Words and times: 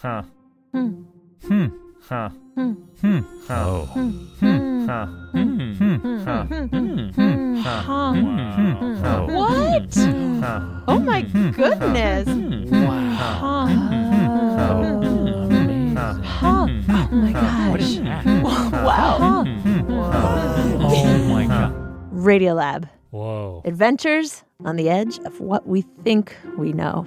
Huh. 0.00 0.22
Hmm. 0.72 1.02
Hmm. 1.46 1.66
Huh. 2.08 2.30
Hmm. 2.54 2.72
Hmm. 3.02 3.18
Huh. 3.46 3.68
Oh. 3.68 3.84
Hmm. 3.92 4.86
Huh. 4.86 5.06
Hmm. 5.32 5.72
Hmm. 5.74 6.24
Huh. 6.24 6.44
Hmm. 6.44 6.64
Hmm. 7.10 7.56
Huh. 7.60 7.82
Huh. 7.82 8.12
Hmm. 8.14 8.94
Huh. 9.04 9.26
What? 9.26 9.96
Oh 10.88 10.98
my 11.00 11.20
goodness. 11.20 12.28
Wow. 12.72 13.66
Huh. 16.24 16.66
Oh 17.12 17.14
my 17.14 17.32
What 17.70 17.80
is 17.80 17.98
gosh. 17.98 18.24
that? 18.24 18.42
Wow. 18.82 19.44
Oh 20.80 21.18
my 21.28 21.46
god. 21.46 21.72
Radiolab. 22.14 22.88
Whoa. 23.10 23.60
Adventures 23.66 24.44
on 24.64 24.76
the 24.76 24.88
edge 24.88 25.18
of 25.26 25.40
what 25.40 25.66
we 25.66 25.82
think 26.04 26.34
we 26.56 26.72
know. 26.72 27.06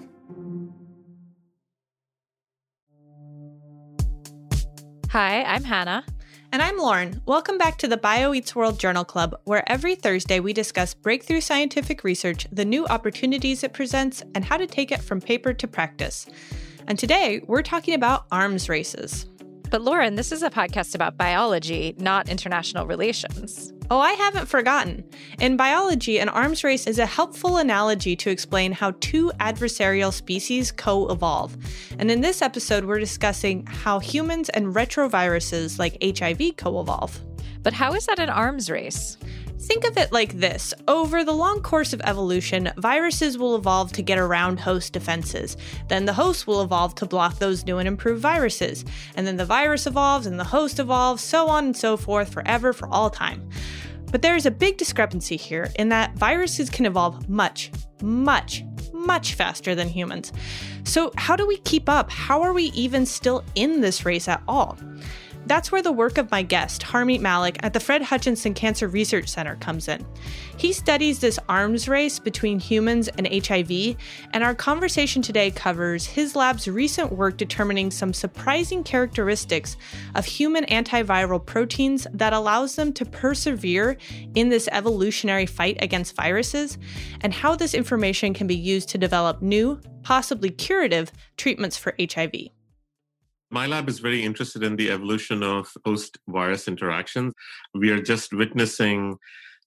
Hi, 5.14 5.44
I'm 5.44 5.64
Hannah. 5.64 6.04
And 6.52 6.60
I'm 6.60 6.80
Lauren. 6.80 7.22
Welcome 7.28 7.60
back 7.60 7.78
to 7.78 7.88
the 7.88 8.00
BioEats 8.00 8.56
World 8.56 8.80
Journal 8.80 9.06
Club, 9.06 9.40
where 9.44 9.64
every 9.72 9.94
Thursday 9.94 10.40
we 10.40 10.54
discuss 10.54 10.96
breakthrough 10.96 11.40
scientific 11.40 12.04
research, 12.04 12.48
the 12.52 12.66
new 12.66 12.88
opportunities 12.88 13.64
it 13.64 13.74
presents, 13.74 14.24
and 14.34 14.44
how 14.44 14.58
to 14.58 14.66
take 14.66 14.92
it 14.92 15.04
from 15.04 15.22
paper 15.22 15.54
to 15.54 15.68
practice. 15.68 16.26
And 16.88 16.98
today 16.98 17.44
we're 17.46 17.62
talking 17.62 17.94
about 17.94 18.26
arms 18.32 18.70
races. 18.70 19.28
But 19.74 19.82
Lauren, 19.82 20.14
this 20.14 20.32
is 20.32 20.44
a 20.44 20.52
podcast 20.52 20.94
about 20.94 21.18
biology, 21.18 21.96
not 21.98 22.30
international 22.30 22.86
relations. 22.86 23.74
Oh, 23.90 24.00
I 24.00 24.12
haven't 24.12 24.46
forgotten. 24.46 25.04
In 25.40 25.58
biology, 25.58 26.20
an 26.20 26.30
arms 26.30 26.64
race 26.64 26.86
is 26.86 27.00
a 27.00 27.08
helpful 27.08 27.58
analogy 27.58 28.16
to 28.18 28.30
explain 28.30 28.72
how 28.72 28.92
two 29.00 29.32
adversarial 29.40 30.14
species 30.14 30.72
co 30.72 31.10
evolve. 31.10 31.58
And 31.98 32.12
in 32.12 32.22
this 32.22 32.44
episode, 32.44 32.86
we're 32.86 33.00
discussing 33.00 33.66
how 33.66 33.98
humans 33.98 34.50
and 34.50 34.76
retroviruses 34.76 35.80
like 35.80 35.98
HIV 36.04 36.56
co 36.56 36.80
evolve. 36.80 37.20
But 37.64 37.74
how 37.74 37.96
is 37.96 38.06
that 38.06 38.20
an 38.20 38.30
arms 38.30 38.70
race? 38.70 39.18
Think 39.64 39.86
of 39.86 39.98
it 39.98 40.12
like 40.12 40.34
this 40.34 40.74
over 40.90 41.24
the 41.24 41.32
long 41.32 41.62
course 41.62 41.94
of 41.94 42.02
evolution, 42.04 42.70
viruses 42.76 43.38
will 43.38 43.56
evolve 43.56 43.94
to 43.94 44.02
get 44.02 44.20
around 44.20 44.60
host 44.60 44.92
defenses. 44.92 45.56
Then 45.88 46.04
the 46.04 46.12
host 46.12 46.48
will 46.48 46.62
evolve 46.62 46.96
to 46.96 47.06
block 47.06 47.40
those 47.40 47.66
new 47.66 47.78
and 47.78 47.88
improved 47.88 48.22
viruses. 48.22 48.84
And 49.16 49.26
then 49.26 49.38
the 49.38 49.46
virus 49.46 49.88
evolves 49.88 50.26
and 50.26 50.38
the 50.38 50.44
host 50.44 50.80
evolves, 50.80 51.24
so 51.24 51.48
on 51.48 51.64
and 51.64 51.78
so 51.78 51.96
forth, 51.96 52.34
forever, 52.34 52.74
for 52.74 52.90
all 52.90 53.10
time. 53.10 53.50
But 54.12 54.22
there 54.22 54.36
is 54.36 54.46
a 54.46 54.52
big 54.52 54.78
discrepancy 54.78 55.38
here 55.38 55.72
in 55.78 55.88
that 55.90 56.14
viruses 56.16 56.70
can 56.70 56.86
evolve 56.86 57.30
much, 57.30 57.72
much, 58.02 58.66
much 58.92 59.36
faster 59.36 59.76
than 59.76 59.88
humans. 59.88 60.34
So, 60.84 61.14
how 61.16 61.38
do 61.38 61.48
we 61.48 61.58
keep 61.60 61.88
up? 61.88 62.12
How 62.12 62.42
are 62.42 62.54
we 62.54 62.66
even 62.74 63.06
still 63.06 63.46
in 63.56 63.80
this 63.80 64.06
race 64.06 64.28
at 64.28 64.44
all? 64.46 64.78
That's 65.46 65.72
where 65.74 65.82
the 65.82 65.92
work 65.92 66.18
of 66.18 66.32
my 66.32 66.42
guest, 66.42 66.82
Harmeet 66.84 67.20
Malik, 67.20 67.58
at 67.62 67.74
the 67.74 67.80
Fred 67.80 68.02
Hutchinson 68.02 68.54
Cancer 68.54 68.88
Research 68.88 69.28
Center 69.28 69.58
comes 69.58 69.90
in. 69.90 70.06
He 70.56 70.72
studies 70.72 71.20
this 71.20 71.38
arms 71.50 71.90
race 71.90 72.18
between 72.18 72.60
humans 72.60 73.10
and 73.10 73.28
HIV, 73.28 73.98
and 74.32 74.42
our 74.42 74.56
conversation 74.56 75.22
today 75.22 75.52
covers 75.52 76.06
his 76.06 76.36
lab's 76.36 76.68
recent 76.68 77.12
work 77.12 77.36
determining 77.36 77.92
some 77.92 78.14
surprising 78.14 78.86
characteristics 78.86 79.76
of 80.16 80.26
human 80.26 80.64
antiviral 80.66 81.46
proteins 81.46 82.08
that 82.14 82.32
allows 82.32 82.78
them 82.78 82.94
to 82.94 83.06
persevere 83.06 83.98
in 84.36 84.48
this 84.48 84.70
evolutionary 84.72 85.46
fight 85.46 85.78
against 85.82 86.16
viruses, 86.16 86.78
and 87.20 87.34
how 87.34 87.54
this 87.54 87.74
information 87.74 88.34
can 88.34 88.48
be 88.48 88.56
used 88.56 88.88
to 88.90 88.98
develop 88.98 89.42
new, 89.42 89.80
possibly 90.04 90.50
curative, 90.50 91.12
treatments 91.36 91.76
for 91.76 91.94
HIV. 92.00 92.32
My 93.54 93.68
lab 93.68 93.88
is 93.88 94.00
very 94.00 94.24
interested 94.24 94.64
in 94.64 94.78
the 94.78 94.90
evolution 94.90 95.44
of 95.44 95.72
host 95.86 96.18
virus 96.28 96.68
interactions. 96.68 97.36
We 97.76 97.92
are 97.92 98.02
just 98.02 98.34
witnessing 98.34 99.16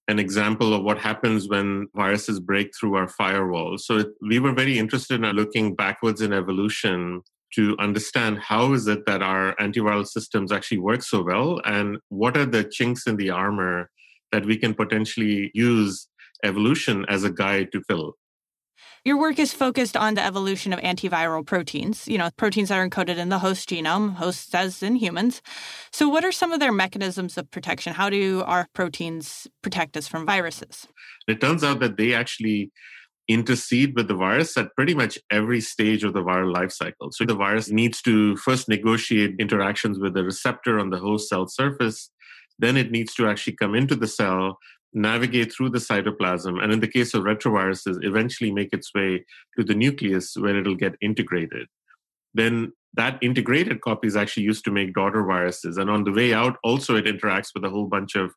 an 0.09 0.19
example 0.19 0.75
of 0.75 0.83
what 0.83 0.99
happens 0.99 1.49
when 1.49 1.87
viruses 1.95 2.41
break 2.41 2.73
through 2.75 2.97
our 2.97 3.07
firewall. 3.07 3.79
So 3.79 3.99
it, 3.99 4.09
we 4.21 4.41
were 4.41 4.53
very 4.53 4.77
interested 4.77 5.23
in 5.23 5.37
looking 5.37 5.77
backwards 5.77 6.21
in 6.21 6.33
evolution 6.33 7.23
to 7.55 7.77
understand 7.79 8.41
how 8.41 8.73
is 8.73 8.89
it 8.89 9.07
that 9.07 9.23
our 9.23 9.55
antiviral 9.61 10.05
systems 10.05 10.51
actually 10.51 10.79
work 10.79 11.05
so 11.05 11.23
well 11.23 11.61
and 11.65 11.99
what 12.09 12.37
are 12.37 12.45
the 12.45 12.65
chinks 12.65 13.07
in 13.07 13.17
the 13.17 13.31
armor 13.31 13.89
that 14.33 14.45
we 14.45 14.57
can 14.59 14.75
potentially 14.75 15.53
use 15.55 16.09
evolution 16.43 17.07
as 17.09 17.23
a 17.23 17.31
guide 17.31 17.71
to 17.71 17.81
fill. 17.83 18.17
Your 19.07 19.19
work 19.19 19.39
is 19.39 19.53
focused 19.53 19.97
on 19.97 20.15
the 20.15 20.25
evolution 20.25 20.73
of 20.73 20.81
antiviral 20.81 21.47
proteins, 21.47 22.09
you 22.09 22.19
know, 22.19 22.29
proteins 22.37 22.71
that 22.71 22.79
are 22.81 22.89
encoded 22.89 23.19
in 23.19 23.29
the 23.29 23.39
host 23.39 23.71
genome, 23.71 24.15
hosts 24.15 24.53
as 24.53 24.83
in 24.83 24.97
humans. 24.97 25.43
So, 25.93 26.09
what 26.09 26.25
are 26.25 26.33
some 26.33 26.51
of 26.51 26.59
their 26.59 26.73
mechanisms 26.73 27.39
of 27.39 27.49
protection? 27.53 27.95
How 27.95 28.11
do 28.11 28.43
our 28.45 28.67
proteins 28.75 29.47
protect 29.63 29.97
us 29.97 30.09
from 30.09 30.27
viruses? 30.27 30.89
It 31.29 31.41
turns 31.41 31.63
out 31.63 31.79
that 31.79 31.97
they 31.97 32.15
actually 32.15 32.73
intercede 33.29 33.95
with 33.95 34.09
the 34.09 34.17
virus 34.17 34.57
at 34.57 34.75
pretty 34.75 34.97
much 34.97 35.21
every 35.31 35.61
stage 35.61 36.03
of 36.03 36.13
the 36.13 36.25
viral 36.25 36.53
life 36.53 36.73
cycle. 36.73 37.13
So, 37.13 37.25
the 37.25 37.37
virus 37.37 37.71
needs 37.71 38.03
to 38.03 38.37
first 38.39 38.69
negotiate 38.69 39.37
interactions 39.39 40.01
with 40.01 40.15
the 40.15 40.25
receptor 40.25 40.81
on 40.81 40.91
the 40.91 40.99
host 40.99 41.29
cell 41.29 41.47
surface. 41.47 42.11
Then 42.59 42.77
it 42.77 42.91
needs 42.91 43.15
to 43.15 43.29
actually 43.29 43.55
come 43.55 43.77
into 43.77 43.95
the 43.95 44.09
cell 44.09 44.59
navigate 44.97 45.53
through 45.53 45.71
the 45.71 45.79
cytoplasm, 45.79 46.61
and 46.63 46.73
in 46.73 46.81
the 46.81 46.89
case 46.89 47.13
of 47.13 47.25
retroviruses, 47.25 47.99
eventually 48.03 48.51
make 48.51 48.73
its 48.73 48.93
way 48.95 49.25
to 49.57 49.63
the 49.63 49.75
nucleus 49.75 50.35
where 50.37 50.57
it'll 50.57 50.75
get 50.75 50.97
integrated. 51.03 51.67
Then 52.33 52.73
that 52.95 53.19
integrated 53.21 53.83
copy 53.83 54.09
is 54.09 54.17
actually 54.17 54.45
used 54.45 54.65
to 54.65 54.71
make 54.71 54.95
daughter 54.95 55.23
viruses. 55.23 55.77
And 55.77 55.91
on 55.91 56.05
the 56.05 56.13
way 56.13 56.33
out, 56.33 56.57
also 56.65 56.97
it 56.97 57.05
interacts 57.05 57.51
with 57.55 57.65
a 57.65 57.71
whole 57.71 57.87
bunch 57.87 58.15
of 58.15 58.33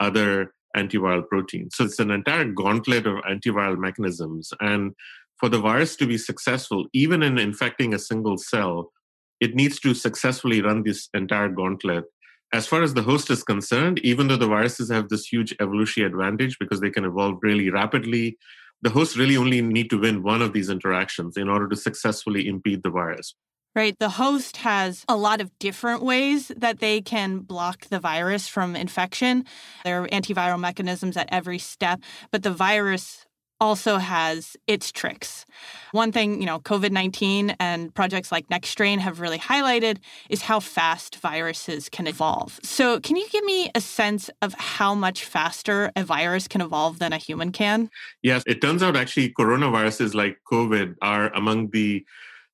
other 0.00 0.52
antiviral 0.76 1.26
proteins. 1.26 1.76
So 1.76 1.84
it's 1.84 1.98
an 1.98 2.10
entire 2.10 2.44
gauntlet 2.44 3.06
of 3.06 3.16
antiviral 3.24 3.78
mechanisms. 3.78 4.52
And 4.60 4.92
for 5.38 5.48
the 5.48 5.60
virus 5.60 5.96
to 5.96 6.06
be 6.06 6.18
successful, 6.18 6.86
even 6.92 7.22
in 7.22 7.38
infecting 7.38 7.94
a 7.94 7.98
single 7.98 8.36
cell, 8.36 8.92
it 9.40 9.54
needs 9.54 9.80
to 9.80 9.94
successfully 9.94 10.60
run 10.60 10.82
this 10.82 11.08
entire 11.14 11.48
gauntlet 11.48 12.04
as 12.52 12.66
far 12.66 12.82
as 12.82 12.94
the 12.94 13.02
host 13.02 13.30
is 13.30 13.42
concerned, 13.42 13.98
even 14.00 14.28
though 14.28 14.36
the 14.36 14.46
viruses 14.46 14.90
have 14.90 15.08
this 15.08 15.26
huge 15.26 15.54
evolutionary 15.60 16.10
advantage 16.10 16.58
because 16.58 16.80
they 16.80 16.90
can 16.90 17.04
evolve 17.04 17.38
really 17.42 17.70
rapidly, 17.70 18.36
the 18.82 18.90
hosts 18.90 19.16
really 19.16 19.36
only 19.36 19.62
need 19.62 19.88
to 19.90 19.98
win 19.98 20.22
one 20.22 20.42
of 20.42 20.52
these 20.52 20.68
interactions 20.68 21.36
in 21.36 21.48
order 21.48 21.68
to 21.68 21.76
successfully 21.76 22.46
impede 22.46 22.82
the 22.82 22.90
virus. 22.90 23.34
Right. 23.74 23.98
The 23.98 24.10
host 24.10 24.58
has 24.58 25.02
a 25.08 25.16
lot 25.16 25.40
of 25.40 25.58
different 25.58 26.02
ways 26.02 26.52
that 26.54 26.80
they 26.80 27.00
can 27.00 27.38
block 27.38 27.86
the 27.86 27.98
virus 27.98 28.46
from 28.46 28.76
infection. 28.76 29.46
There 29.84 30.02
are 30.02 30.08
antiviral 30.08 30.60
mechanisms 30.60 31.16
at 31.16 31.28
every 31.32 31.58
step, 31.58 32.00
but 32.30 32.42
the 32.42 32.52
virus 32.52 33.24
also 33.62 33.98
has 33.98 34.56
its 34.66 34.90
tricks. 34.90 35.46
One 35.92 36.10
thing, 36.10 36.40
you 36.40 36.46
know, 36.46 36.58
COVID 36.58 36.90
19 36.90 37.54
and 37.60 37.94
projects 37.94 38.32
like 38.32 38.48
NextStrain 38.48 38.98
have 38.98 39.20
really 39.20 39.38
highlighted 39.38 39.98
is 40.28 40.42
how 40.42 40.58
fast 40.58 41.16
viruses 41.20 41.88
can 41.88 42.08
evolve. 42.08 42.58
So, 42.64 42.98
can 42.98 43.14
you 43.14 43.26
give 43.30 43.44
me 43.44 43.70
a 43.76 43.80
sense 43.80 44.28
of 44.42 44.52
how 44.54 44.96
much 44.96 45.24
faster 45.24 45.92
a 45.94 46.02
virus 46.02 46.48
can 46.48 46.60
evolve 46.60 46.98
than 46.98 47.12
a 47.12 47.18
human 47.18 47.52
can? 47.52 47.88
Yes, 48.22 48.42
it 48.48 48.60
turns 48.60 48.82
out 48.82 48.96
actually 48.96 49.32
coronaviruses 49.32 50.12
like 50.12 50.38
COVID 50.50 50.96
are 51.00 51.32
among 51.32 51.70
the 51.70 52.04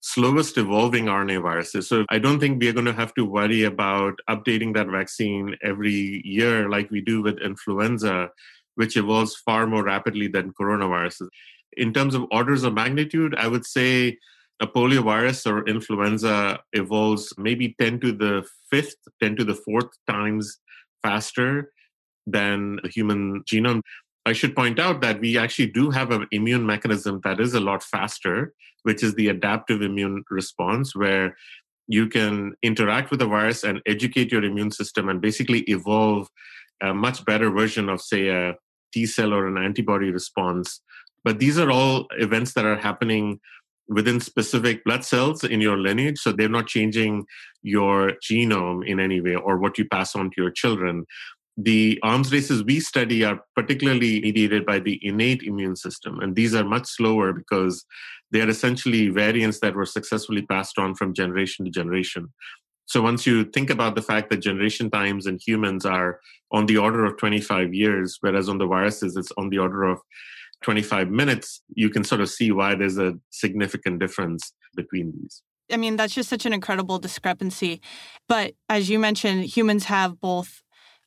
slowest 0.00 0.58
evolving 0.58 1.06
RNA 1.06 1.42
viruses. 1.42 1.88
So 1.88 2.04
I 2.10 2.18
don't 2.18 2.38
think 2.38 2.60
we 2.60 2.68
are 2.68 2.72
going 2.72 2.84
to 2.84 2.92
have 2.92 3.14
to 3.14 3.24
worry 3.24 3.64
about 3.64 4.14
updating 4.28 4.74
that 4.74 4.88
vaccine 4.88 5.56
every 5.62 6.22
year 6.24 6.68
like 6.68 6.90
we 6.90 7.00
do 7.00 7.22
with 7.22 7.38
influenza 7.40 8.30
which 8.78 8.96
evolves 8.96 9.34
far 9.34 9.66
more 9.66 9.82
rapidly 9.82 10.28
than 10.28 10.52
coronaviruses. 10.52 11.26
In 11.76 11.92
terms 11.92 12.14
of 12.14 12.26
orders 12.30 12.62
of 12.62 12.74
magnitude, 12.74 13.34
I 13.36 13.48
would 13.48 13.66
say 13.66 14.18
a 14.60 14.68
poliovirus 14.68 15.50
or 15.50 15.66
influenza 15.66 16.60
evolves 16.72 17.34
maybe 17.36 17.74
10 17.80 17.98
to 18.00 18.12
the 18.12 18.46
fifth, 18.70 18.94
10 19.20 19.34
to 19.36 19.44
the 19.44 19.56
fourth 19.56 19.90
times 20.08 20.58
faster 21.02 21.72
than 22.24 22.78
the 22.84 22.88
human 22.88 23.42
genome. 23.50 23.80
I 24.24 24.32
should 24.32 24.54
point 24.54 24.78
out 24.78 25.00
that 25.00 25.20
we 25.20 25.36
actually 25.36 25.72
do 25.72 25.90
have 25.90 26.12
an 26.12 26.28
immune 26.30 26.64
mechanism 26.64 27.20
that 27.24 27.40
is 27.40 27.54
a 27.54 27.60
lot 27.60 27.82
faster, 27.82 28.54
which 28.84 29.02
is 29.02 29.14
the 29.14 29.26
adaptive 29.26 29.82
immune 29.82 30.22
response, 30.30 30.94
where 30.94 31.36
you 31.88 32.06
can 32.06 32.54
interact 32.62 33.10
with 33.10 33.18
the 33.18 33.26
virus 33.26 33.64
and 33.64 33.82
educate 33.86 34.30
your 34.30 34.44
immune 34.44 34.70
system 34.70 35.08
and 35.08 35.20
basically 35.20 35.60
evolve 35.62 36.28
a 36.80 36.94
much 36.94 37.24
better 37.24 37.50
version 37.50 37.88
of, 37.88 38.00
say, 38.00 38.28
a 38.28 38.54
T 38.92 39.06
cell 39.06 39.32
or 39.32 39.46
an 39.46 39.58
antibody 39.58 40.10
response. 40.10 40.80
But 41.24 41.38
these 41.38 41.58
are 41.58 41.70
all 41.70 42.06
events 42.12 42.54
that 42.54 42.64
are 42.64 42.78
happening 42.78 43.40
within 43.88 44.20
specific 44.20 44.84
blood 44.84 45.04
cells 45.04 45.44
in 45.44 45.60
your 45.60 45.78
lineage. 45.78 46.18
So 46.18 46.32
they're 46.32 46.48
not 46.48 46.66
changing 46.66 47.24
your 47.62 48.12
genome 48.22 48.86
in 48.86 49.00
any 49.00 49.20
way 49.20 49.34
or 49.34 49.58
what 49.58 49.78
you 49.78 49.86
pass 49.88 50.14
on 50.14 50.30
to 50.30 50.42
your 50.42 50.50
children. 50.50 51.04
The 51.56 51.98
arms 52.02 52.32
races 52.32 52.62
we 52.62 52.78
study 52.78 53.24
are 53.24 53.40
particularly 53.56 54.20
mediated 54.20 54.64
by 54.64 54.78
the 54.78 55.00
innate 55.02 55.42
immune 55.42 55.74
system. 55.74 56.20
And 56.20 56.36
these 56.36 56.54
are 56.54 56.64
much 56.64 56.86
slower 56.86 57.32
because 57.32 57.84
they 58.30 58.40
are 58.40 58.48
essentially 58.48 59.08
variants 59.08 59.60
that 59.60 59.74
were 59.74 59.86
successfully 59.86 60.42
passed 60.42 60.78
on 60.78 60.94
from 60.94 61.14
generation 61.14 61.64
to 61.64 61.70
generation. 61.70 62.32
So 62.88 63.02
once 63.02 63.26
you 63.26 63.44
think 63.44 63.68
about 63.68 63.94
the 63.94 64.02
fact 64.02 64.30
that 64.30 64.38
generation 64.38 64.90
times 64.90 65.26
in 65.26 65.38
humans 65.38 65.84
are 65.84 66.20
on 66.50 66.64
the 66.64 66.78
order 66.78 67.04
of 67.04 67.18
25 67.18 67.74
years, 67.74 68.16
whereas 68.22 68.48
on 68.48 68.56
the 68.56 68.66
viruses 68.66 69.14
it's 69.14 69.30
on 69.36 69.50
the 69.50 69.58
order 69.58 69.84
of 69.84 69.98
25 70.62 71.10
minutes, 71.10 71.60
you 71.74 71.90
can 71.90 72.02
sort 72.02 72.22
of 72.22 72.30
see 72.30 72.50
why 72.50 72.74
there's 72.74 72.96
a 72.96 73.14
significant 73.28 74.00
difference 74.00 74.54
between 74.74 75.12
these. 75.20 75.42
I 75.70 75.76
mean, 75.76 75.96
that's 75.96 76.14
just 76.14 76.30
such 76.30 76.46
an 76.46 76.54
incredible 76.54 76.98
discrepancy. 76.98 77.82
But 78.26 78.54
as 78.70 78.88
you 78.88 78.98
mentioned, 78.98 79.44
humans 79.44 79.84
have 79.84 80.18
both 80.18 80.62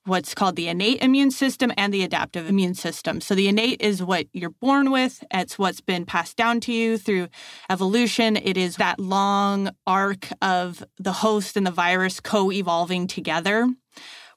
what's 0.06 0.34
called 0.34 0.56
the 0.56 0.68
innate 0.68 1.02
immune 1.02 1.32
system 1.32 1.72
and 1.78 1.94
the 1.94 2.04
adaptive 2.04 2.50
immune 2.50 2.74
system. 2.74 3.22
So 3.22 3.36
the 3.36 3.48
innate 3.48 3.82
is 3.82 4.02
what 4.02 4.28
you're 4.34 4.50
born 4.50 4.92
with, 4.92 5.24
it's 5.32 5.60
what's 5.60 5.82
been 5.82 6.06
passed 6.06 6.38
down 6.38 6.60
to 6.62 6.74
you 6.74 6.98
through 6.98 7.28
evolution. 7.70 8.36
It 8.38 8.58
is 8.58 8.78
that 8.78 9.00
long 9.00 9.70
arc 9.86 10.28
of 10.42 10.84
the 10.98 11.14
host 11.14 11.56
and 11.56 11.68
the 11.68 11.72
virus 11.72 12.20
co 12.20 12.52
evolving 12.52 13.08
together. 13.08 13.70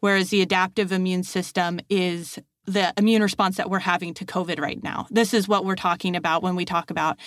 Whereas 0.00 0.28
the 0.28 0.42
adaptive 0.42 0.92
immune 0.92 1.22
system 1.22 1.80
is 1.88 2.38
the 2.66 2.92
immune 2.96 3.22
response 3.22 3.56
that 3.56 3.70
we're 3.70 3.78
having 3.78 4.14
to 4.14 4.24
COVID 4.24 4.58
right 4.58 4.82
now. 4.82 5.06
This 5.10 5.34
is 5.34 5.48
what 5.48 5.64
we're 5.64 5.76
talking 5.76 6.16
about 6.16 6.42
when 6.42 6.56
we 6.56 6.64
talk 6.64 6.90
about 6.90 7.18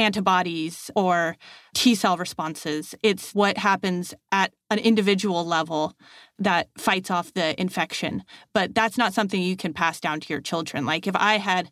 antibodies 0.00 0.90
or 0.96 1.36
T 1.74 1.94
cell 1.94 2.16
responses. 2.16 2.94
It's 3.02 3.34
what 3.34 3.58
happens 3.58 4.14
at 4.32 4.52
an 4.70 4.78
individual 4.78 5.44
level 5.44 5.94
that 6.38 6.68
fights 6.78 7.10
off 7.10 7.32
the 7.34 7.60
infection. 7.60 8.24
But 8.54 8.74
that's 8.74 8.98
not 8.98 9.14
something 9.14 9.42
you 9.42 9.56
can 9.56 9.72
pass 9.72 10.00
down 10.00 10.20
to 10.20 10.32
your 10.32 10.40
children. 10.40 10.86
Like 10.86 11.06
if 11.06 11.16
I 11.16 11.38
had 11.38 11.70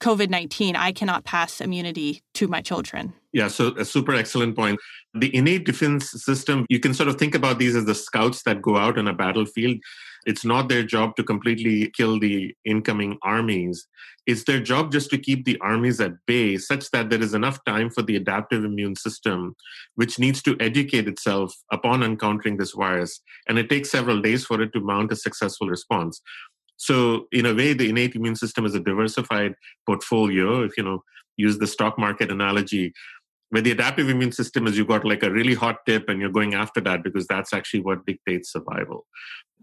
COVID 0.00 0.28
19, 0.28 0.76
I 0.76 0.92
cannot 0.92 1.24
pass 1.24 1.60
immunity 1.60 2.22
to 2.34 2.48
my 2.48 2.60
children. 2.60 3.14
Yeah, 3.32 3.48
so 3.48 3.74
a 3.76 3.84
super 3.84 4.14
excellent 4.14 4.56
point. 4.56 4.78
The 5.14 5.34
innate 5.34 5.64
defense 5.64 6.10
system, 6.10 6.66
you 6.68 6.80
can 6.80 6.94
sort 6.94 7.08
of 7.08 7.16
think 7.16 7.34
about 7.34 7.58
these 7.58 7.76
as 7.76 7.84
the 7.84 7.94
scouts 7.94 8.42
that 8.44 8.62
go 8.62 8.76
out 8.76 8.98
on 8.98 9.08
a 9.08 9.14
battlefield. 9.14 9.78
It's 10.26 10.44
not 10.44 10.68
their 10.68 10.82
job 10.82 11.16
to 11.16 11.22
completely 11.22 11.90
kill 11.96 12.18
the 12.18 12.54
incoming 12.64 13.16
armies. 13.22 13.86
It's 14.26 14.44
their 14.44 14.60
job 14.60 14.90
just 14.90 15.08
to 15.10 15.18
keep 15.18 15.44
the 15.44 15.56
armies 15.60 16.00
at 16.00 16.14
bay 16.26 16.56
such 16.56 16.90
that 16.90 17.10
there 17.10 17.22
is 17.22 17.32
enough 17.32 17.64
time 17.64 17.90
for 17.90 18.02
the 18.02 18.16
adaptive 18.16 18.64
immune 18.64 18.96
system, 18.96 19.54
which 19.94 20.18
needs 20.18 20.42
to 20.42 20.56
educate 20.58 21.06
itself 21.06 21.54
upon 21.70 22.02
encountering 22.02 22.56
this 22.56 22.72
virus. 22.72 23.20
And 23.48 23.56
it 23.56 23.70
takes 23.70 23.90
several 23.90 24.20
days 24.20 24.44
for 24.44 24.60
it 24.60 24.72
to 24.72 24.80
mount 24.80 25.12
a 25.12 25.16
successful 25.16 25.68
response. 25.68 26.20
So, 26.76 27.26
in 27.32 27.46
a 27.46 27.54
way, 27.54 27.72
the 27.72 27.88
innate 27.88 28.14
immune 28.14 28.36
system 28.36 28.66
is 28.66 28.74
a 28.74 28.80
diversified 28.80 29.54
portfolio. 29.86 30.62
If 30.62 30.76
you 30.76 30.82
know, 30.82 31.02
use 31.36 31.58
the 31.58 31.66
stock 31.66 31.98
market 31.98 32.30
analogy, 32.30 32.92
where 33.50 33.62
the 33.62 33.70
adaptive 33.70 34.08
immune 34.08 34.32
system 34.32 34.66
is 34.66 34.76
you've 34.76 34.88
got 34.88 35.04
like 35.04 35.22
a 35.22 35.30
really 35.30 35.54
hot 35.54 35.86
tip 35.86 36.08
and 36.08 36.20
you're 36.20 36.30
going 36.30 36.54
after 36.54 36.80
that 36.80 37.02
because 37.02 37.26
that's 37.26 37.52
actually 37.52 37.80
what 37.80 38.04
dictates 38.04 38.52
survival. 38.52 39.06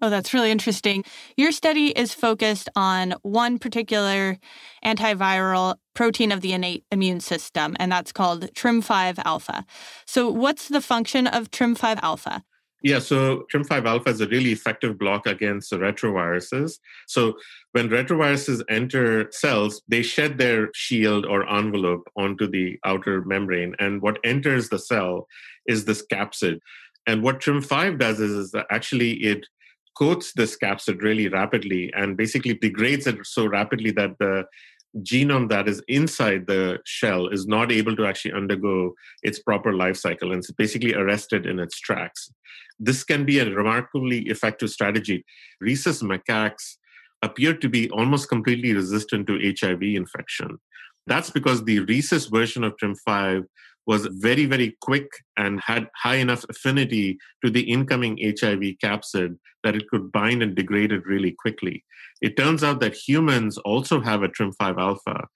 Oh, 0.01 0.10
that's 0.10 0.33
really 0.33 0.51
interesting. 0.51 1.04
Your 1.38 1.51
study 1.51 1.88
is 1.89 2.13
focused 2.13 2.68
on 2.75 3.13
one 3.21 3.59
particular 3.59 4.38
antiviral 4.83 5.75
protein 5.94 6.31
of 6.31 6.42
the 6.42 6.51
innate 6.54 6.83
immune 6.92 7.19
system, 7.19 7.75
and 7.80 7.92
that's 7.92 8.12
called 8.12 8.51
TRIM5 8.54 9.19
alpha. 9.24 9.66
So, 10.06 10.30
what's 10.30 10.68
the 10.68 10.81
function 10.81 11.27
of 11.27 11.51
TRIM5 11.51 12.00
alpha? 12.01 12.44
Yeah, 12.83 13.00
so 13.00 13.45
TRIM5 13.51 13.85
alpha 13.85 14.09
is 14.09 14.19
a 14.19 14.27
really 14.27 14.51
effective 14.51 15.00
block 15.00 15.25
against 15.25 15.71
retroviruses. 15.71 16.80
So 17.07 17.38
when 17.71 17.89
retroviruses 17.89 18.62
enter 18.69 19.31
cells, 19.31 19.81
they 19.88 20.01
shed 20.01 20.38
their 20.38 20.69
shield 20.75 21.25
or 21.25 21.50
envelope 21.50 22.09
onto 22.18 22.45
the 22.45 22.77
outer 22.83 23.24
membrane. 23.24 23.74
And 23.80 24.01
what 24.01 24.19
enters 24.25 24.68
the 24.68 24.80
cell 24.80 25.27
is 25.65 25.85
this 25.85 26.06
capsid. 26.12 26.59
And 27.07 27.24
what 27.24 27.39
TRIM5 27.39 28.00
does 28.00 28.19
is, 28.19 28.31
is 28.31 28.51
that 28.51 28.65
actually 28.69 29.13
it 29.24 29.47
coats 29.97 30.33
this 30.33 30.57
capsid 30.57 31.01
really 31.01 31.30
rapidly 31.30 31.89
and 31.95 32.18
basically 32.18 32.56
degrades 32.56 33.07
it 33.07 33.25
so 33.25 33.45
rapidly 33.45 33.91
that 33.91 34.18
the 34.19 34.44
genome 35.00 35.50
that 35.50 35.68
is 35.68 35.81
inside 35.88 36.45
the 36.45 36.80
shell 36.86 37.28
is 37.28 37.48
not 37.48 37.72
able 37.72 37.95
to 37.95 38.06
actually 38.06 38.34
undergo 38.34 38.94
its 39.24 39.40
proper 39.40 39.74
life 39.74 39.98
cycle 39.98 40.31
and 40.31 40.40
it's 40.40 40.51
basically 40.51 40.94
arrested 40.94 41.45
in 41.45 41.60
its 41.60 41.80
tracks. 41.80 42.31
This 42.80 43.04
can 43.04 43.25
be 43.25 43.40
a 43.40 43.50
remarkably 43.50 44.19
effective 44.28 44.69
strategy. 44.69 45.25
Rhesus 45.62 46.04
macaques 46.04 46.78
appear 47.24 47.56
to 47.56 47.69
be 47.69 47.90
almost 47.90 48.30
completely 48.30 48.74
resistant 48.74 49.28
to 49.28 49.54
HIV 49.60 49.81
infection. 49.81 50.57
That's 51.07 51.30
because 51.30 51.63
the 51.63 51.80
rhesus 51.80 52.28
version 52.28 52.63
of 52.63 52.75
TRIM5 52.78 53.45
was 53.85 54.07
very, 54.07 54.45
very 54.45 54.77
quick 54.81 55.07
and 55.38 55.62
had 55.62 55.88
high 55.95 56.15
enough 56.15 56.45
affinity 56.50 57.18
to 57.44 57.51
the 57.51 57.62
incoming 57.62 58.18
HIV 58.21 58.62
capsid 58.83 59.38
that 59.63 59.75
it 59.75 59.88
could 59.89 60.12
bind 60.12 60.44
and 60.44 60.56
degrade 60.56 60.91
it 60.91 61.06
really 61.06 61.35
quickly. 61.38 61.83
It 62.21 62.38
turns 62.38 62.63
out 62.63 62.80
that 62.80 62.95
humans 62.95 63.57
also 63.59 64.00
have 64.01 64.24
a 64.24 64.30
TRIM5 64.30 64.80
alpha, 64.80 65.27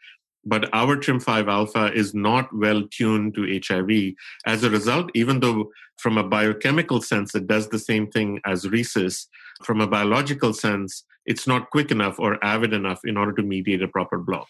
but 0.45 0.69
our 0.73 0.95
TRIM5 0.95 1.49
alpha 1.49 1.91
is 1.93 2.13
not 2.13 2.47
well 2.53 2.83
tuned 2.89 3.35
to 3.35 3.61
HIV. 3.67 4.13
As 4.45 4.63
a 4.63 4.69
result, 4.69 5.11
even 5.13 5.41
though 5.41 5.71
from 5.97 6.17
a 6.17 6.23
biochemical 6.23 7.01
sense 7.01 7.35
it 7.35 7.47
does 7.47 7.67
the 7.67 7.79
same 7.79 8.07
thing 8.07 8.39
as 8.45 8.69
rhesus, 8.69 9.27
from 9.63 9.81
a 9.81 9.87
biological 9.87 10.53
sense, 10.53 11.03
it's 11.25 11.47
not 11.47 11.69
quick 11.71 11.91
enough 11.91 12.19
or 12.19 12.43
avid 12.43 12.73
enough 12.73 13.01
in 13.03 13.17
order 13.17 13.33
to 13.33 13.43
mediate 13.43 13.81
a 13.81 13.87
proper 13.87 14.17
block. 14.17 14.47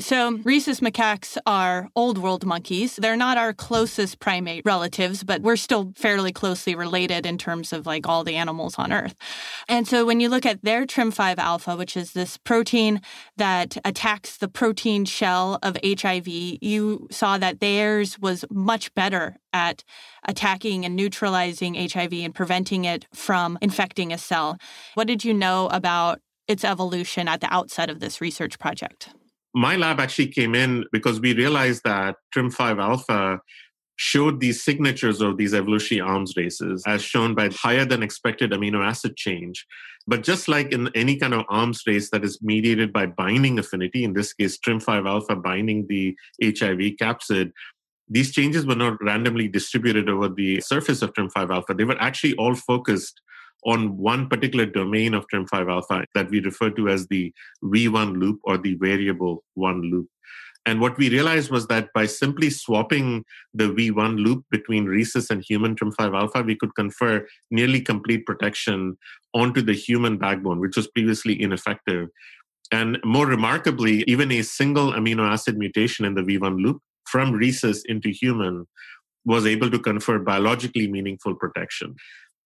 So, 0.00 0.38
rhesus 0.44 0.78
macaques 0.78 1.36
are 1.44 1.88
old 1.96 2.18
world 2.18 2.46
monkeys. 2.46 2.96
They're 2.96 3.16
not 3.16 3.36
our 3.36 3.52
closest 3.52 4.20
primate 4.20 4.62
relatives, 4.64 5.24
but 5.24 5.42
we're 5.42 5.56
still 5.56 5.92
fairly 5.96 6.30
closely 6.30 6.76
related 6.76 7.26
in 7.26 7.36
terms 7.36 7.72
of 7.72 7.84
like 7.84 8.06
all 8.06 8.22
the 8.22 8.36
animals 8.36 8.76
on 8.78 8.92
Earth. 8.92 9.16
And 9.68 9.88
so, 9.88 10.06
when 10.06 10.20
you 10.20 10.28
look 10.28 10.46
at 10.46 10.62
their 10.62 10.86
TRIM5 10.86 11.38
alpha, 11.38 11.76
which 11.76 11.96
is 11.96 12.12
this 12.12 12.36
protein 12.36 13.00
that 13.36 13.76
attacks 13.84 14.36
the 14.36 14.46
protein 14.46 15.04
shell 15.04 15.58
of 15.64 15.76
HIV, 15.84 16.28
you 16.28 17.08
saw 17.10 17.36
that 17.38 17.58
theirs 17.58 18.20
was 18.20 18.44
much 18.50 18.94
better 18.94 19.36
at 19.52 19.82
attacking 20.28 20.84
and 20.84 20.94
neutralizing 20.94 21.74
HIV 21.74 22.12
and 22.12 22.34
preventing 22.34 22.84
it 22.84 23.06
from 23.12 23.58
infecting 23.60 24.12
a 24.12 24.18
cell. 24.18 24.58
What 24.94 25.08
did 25.08 25.24
you 25.24 25.34
know 25.34 25.66
about 25.72 26.20
its 26.46 26.64
evolution 26.64 27.26
at 27.26 27.40
the 27.40 27.52
outset 27.52 27.90
of 27.90 27.98
this 27.98 28.20
research 28.20 28.60
project? 28.60 29.10
My 29.54 29.76
lab 29.76 30.00
actually 30.00 30.28
came 30.28 30.54
in 30.54 30.84
because 30.92 31.20
we 31.20 31.34
realized 31.34 31.82
that 31.84 32.16
TRIM5 32.34 32.82
alpha 32.82 33.40
showed 33.96 34.40
these 34.40 34.62
signatures 34.62 35.20
of 35.20 35.36
these 35.36 35.52
evolutionary 35.52 36.08
arms 36.08 36.34
races 36.36 36.84
as 36.86 37.02
shown 37.02 37.34
by 37.34 37.48
higher 37.48 37.84
than 37.84 38.02
expected 38.02 38.52
amino 38.52 38.84
acid 38.84 39.16
change. 39.16 39.66
But 40.06 40.22
just 40.22 40.48
like 40.48 40.72
in 40.72 40.88
any 40.94 41.16
kind 41.16 41.34
of 41.34 41.44
arms 41.48 41.82
race 41.86 42.10
that 42.10 42.24
is 42.24 42.38
mediated 42.40 42.92
by 42.92 43.06
binding 43.06 43.58
affinity, 43.58 44.04
in 44.04 44.12
this 44.12 44.32
case, 44.32 44.58
TRIM5 44.58 45.08
alpha 45.08 45.36
binding 45.36 45.86
the 45.88 46.16
HIV 46.42 46.96
capsid, 47.00 47.52
these 48.08 48.32
changes 48.32 48.64
were 48.64 48.74
not 48.74 49.02
randomly 49.02 49.48
distributed 49.48 50.08
over 50.08 50.28
the 50.28 50.60
surface 50.60 51.02
of 51.02 51.12
TRIM5 51.12 51.50
alpha. 51.50 51.74
They 51.74 51.84
were 51.84 52.00
actually 52.00 52.34
all 52.36 52.54
focused 52.54 53.20
on 53.64 53.96
one 53.96 54.28
particular 54.28 54.66
domain 54.66 55.14
of 55.14 55.26
TRIM5 55.32 55.70
alpha 55.70 56.04
that 56.14 56.30
we 56.30 56.40
refer 56.40 56.70
to 56.70 56.88
as 56.88 57.06
the 57.08 57.32
V1 57.64 58.16
loop 58.16 58.40
or 58.44 58.58
the 58.58 58.74
variable 58.74 59.44
one 59.54 59.82
loop. 59.82 60.06
And 60.66 60.80
what 60.80 60.98
we 60.98 61.08
realized 61.08 61.50
was 61.50 61.66
that 61.68 61.88
by 61.94 62.04
simply 62.04 62.50
swapping 62.50 63.24
the 63.54 63.70
V1 63.70 64.22
loop 64.22 64.44
between 64.50 64.84
rhesus 64.84 65.30
and 65.30 65.42
human 65.42 65.74
TRIM5 65.74 66.14
alpha, 66.14 66.42
we 66.42 66.56
could 66.56 66.74
confer 66.74 67.26
nearly 67.50 67.80
complete 67.80 68.26
protection 68.26 68.98
onto 69.32 69.62
the 69.62 69.72
human 69.72 70.18
backbone, 70.18 70.60
which 70.60 70.76
was 70.76 70.88
previously 70.88 71.40
ineffective. 71.40 72.08
And 72.70 72.98
more 73.02 73.26
remarkably, 73.26 74.04
even 74.06 74.30
a 74.30 74.42
single 74.42 74.92
amino 74.92 75.26
acid 75.26 75.56
mutation 75.56 76.04
in 76.04 76.14
the 76.14 76.22
V1 76.22 76.62
loop 76.62 76.82
from 77.06 77.32
rhesus 77.32 77.82
into 77.86 78.10
human 78.10 78.66
was 79.24 79.46
able 79.46 79.70
to 79.70 79.78
confer 79.78 80.18
biologically 80.18 80.86
meaningful 80.86 81.34
protection. 81.34 81.94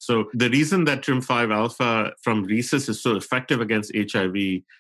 So 0.03 0.25
the 0.35 0.51
reason 0.51 0.85
that 0.87 1.03
TRIM5 1.03 1.55
alpha 1.55 2.11
from 2.23 2.43
rhesus 2.43 2.89
is 2.89 3.01
so 3.01 3.15
effective 3.15 3.61
against 3.61 3.93
HIV, 3.95 4.35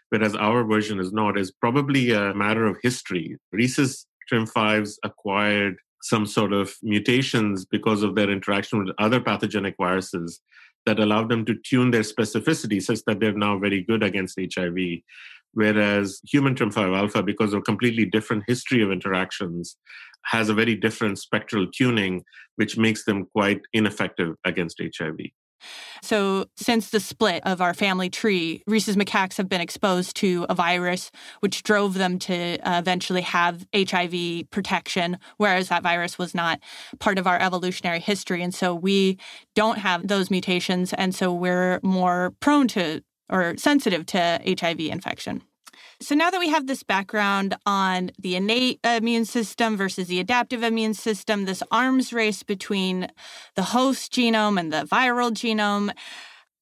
whereas 0.09 0.35
our 0.35 0.64
version 0.64 0.99
is 0.99 1.12
not, 1.12 1.38
is 1.38 1.52
probably 1.52 2.11
a 2.11 2.35
matter 2.35 2.67
of 2.67 2.76
history. 2.83 3.37
Rhesus 3.52 4.05
TRIM5s 4.29 4.97
acquired 5.05 5.76
some 6.02 6.26
sort 6.26 6.52
of 6.52 6.75
mutations 6.83 7.64
because 7.64 8.02
of 8.02 8.17
their 8.17 8.31
interaction 8.31 8.81
with 8.81 8.93
other 8.99 9.21
pathogenic 9.21 9.76
viruses 9.79 10.41
that 10.87 10.99
allowed 10.99 11.29
them 11.29 11.45
to 11.45 11.55
tune 11.55 11.93
their 11.93 12.02
specificity 12.02 12.83
such 12.83 12.99
that 13.07 13.21
they're 13.21 13.33
now 13.33 13.57
very 13.57 13.81
good 13.81 14.02
against 14.02 14.37
HIV. 14.37 14.76
Whereas 15.54 16.21
human 16.25 16.54
TRIM5 16.54 16.97
alpha, 16.97 17.23
because 17.23 17.52
of 17.52 17.61
a 17.61 17.62
completely 17.62 18.04
different 18.06 18.44
history 18.47 18.82
of 18.82 18.90
interactions, 18.90 19.76
has 20.25 20.49
a 20.49 20.54
very 20.54 20.75
different 20.75 21.18
spectral 21.18 21.66
tuning, 21.66 22.25
which 22.56 22.78
makes 22.78 23.04
them 23.04 23.26
quite 23.35 23.61
ineffective 23.73 24.35
against 24.44 24.80
HIV. 24.80 25.18
So, 26.02 26.47
since 26.56 26.90
the 26.90 27.00
split 27.00 27.42
of 27.47 27.61
our 27.61 27.75
family 27.75 28.11
tree, 28.11 28.62
rhesus 28.66 28.97
macaques 28.97 29.37
have 29.37 29.49
been 29.49 29.61
exposed 29.61 30.16
to 30.16 30.47
a 30.49 30.54
virus 30.54 31.11
which 31.40 31.62
drove 31.62 31.94
them 31.94 32.18
to 32.21 32.59
uh, 32.59 32.78
eventually 32.78 33.21
have 33.23 33.66
HIV 33.75 34.50
protection, 34.50 35.18
whereas 35.37 35.68
that 35.68 35.82
virus 35.82 36.18
was 36.18 36.35
not 36.35 36.61
part 36.99 37.18
of 37.18 37.26
our 37.26 37.40
evolutionary 37.40 38.00
history. 38.00 38.42
And 38.42 38.54
so 38.54 38.75
we 38.75 39.18
don't 39.54 39.78
have 39.78 40.09
those 40.09 40.30
mutations. 40.30 40.92
And 40.92 41.14
so 41.14 41.32
we're 41.32 41.78
more 41.82 42.35
prone 42.40 42.68
to 42.68 43.02
or 43.31 43.57
sensitive 43.57 44.07
to 44.07 44.41
HIV 44.47 44.81
infection. 44.81 45.43
So 46.00 46.17
now 46.17 46.31
that 46.31 46.41
we 46.41 46.49
have 46.49 46.67
this 46.67 46.83
background 46.83 47.55
on 47.64 48.11
the 48.19 48.35
innate 48.35 48.81
immune 48.85 49.25
system 49.25 49.76
versus 49.76 50.09
the 50.09 50.19
adaptive 50.19 50.64
immune 50.64 50.95
system, 50.95 51.45
this 51.45 51.62
arms 51.71 52.12
race 52.12 52.43
between 52.43 53.09
the 53.55 53.62
host 53.62 54.12
genome 54.12 54.59
and 54.59 54.73
the 54.73 54.85
viral 54.85 55.31
genome, 55.31 55.93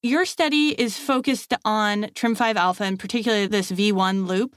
your 0.03 0.25
study 0.25 0.69
is 0.79 0.97
focused 0.97 1.53
on 1.65 2.03
TRIM5 2.03 2.55
alpha 2.55 2.83
and 2.83 2.99
particularly 2.99 3.47
this 3.47 3.71
V1 3.71 4.27
loop. 4.27 4.55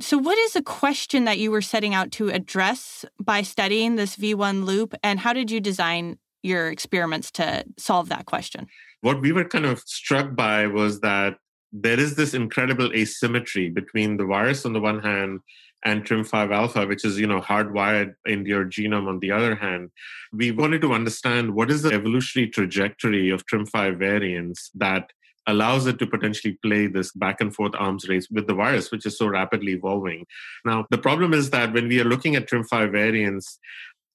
So, 0.00 0.16
what 0.16 0.38
is 0.38 0.56
a 0.56 0.62
question 0.62 1.24
that 1.24 1.38
you 1.38 1.50
were 1.50 1.62
setting 1.62 1.94
out 1.94 2.12
to 2.12 2.28
address 2.28 3.04
by 3.18 3.42
studying 3.42 3.96
this 3.96 4.16
V1 4.16 4.64
loop, 4.64 4.94
and 5.02 5.20
how 5.20 5.32
did 5.32 5.50
you 5.50 5.60
design 5.60 6.18
your 6.42 6.70
experiments 6.70 7.30
to 7.32 7.64
solve 7.76 8.08
that 8.10 8.26
question? 8.26 8.68
What 9.00 9.20
we 9.20 9.32
were 9.32 9.44
kind 9.44 9.66
of 9.66 9.80
struck 9.80 10.34
by 10.34 10.66
was 10.66 11.00
that 11.00 11.36
there 11.72 12.00
is 12.00 12.16
this 12.16 12.34
incredible 12.34 12.92
asymmetry 12.94 13.68
between 13.68 14.16
the 14.16 14.24
virus 14.24 14.64
on 14.64 14.72
the 14.72 14.80
one 14.80 15.00
hand 15.00 15.40
and 15.84 16.04
TRIM5 16.04 16.52
alpha, 16.52 16.86
which 16.86 17.04
is, 17.04 17.20
you 17.20 17.26
know, 17.26 17.40
hardwired 17.40 18.14
into 18.26 18.50
your 18.50 18.64
genome 18.64 19.06
on 19.06 19.20
the 19.20 19.30
other 19.30 19.54
hand. 19.54 19.90
We 20.32 20.50
wanted 20.50 20.80
to 20.82 20.92
understand 20.92 21.54
what 21.54 21.70
is 21.70 21.82
the 21.82 21.92
evolutionary 21.92 22.50
trajectory 22.50 23.30
of 23.30 23.46
TRIM5 23.46 23.96
variants 23.98 24.70
that 24.74 25.12
allows 25.46 25.86
it 25.86 25.98
to 25.98 26.06
potentially 26.06 26.58
play 26.62 26.86
this 26.86 27.12
back 27.12 27.40
and 27.40 27.54
forth 27.54 27.72
arms 27.78 28.08
race 28.08 28.28
with 28.30 28.46
the 28.46 28.54
virus, 28.54 28.90
which 28.90 29.06
is 29.06 29.16
so 29.16 29.26
rapidly 29.26 29.72
evolving. 29.72 30.26
Now, 30.64 30.86
the 30.90 30.98
problem 30.98 31.32
is 31.32 31.50
that 31.50 31.72
when 31.72 31.88
we 31.88 32.00
are 32.00 32.04
looking 32.04 32.36
at 32.36 32.48
TRIM5 32.48 32.92
variants, 32.92 33.58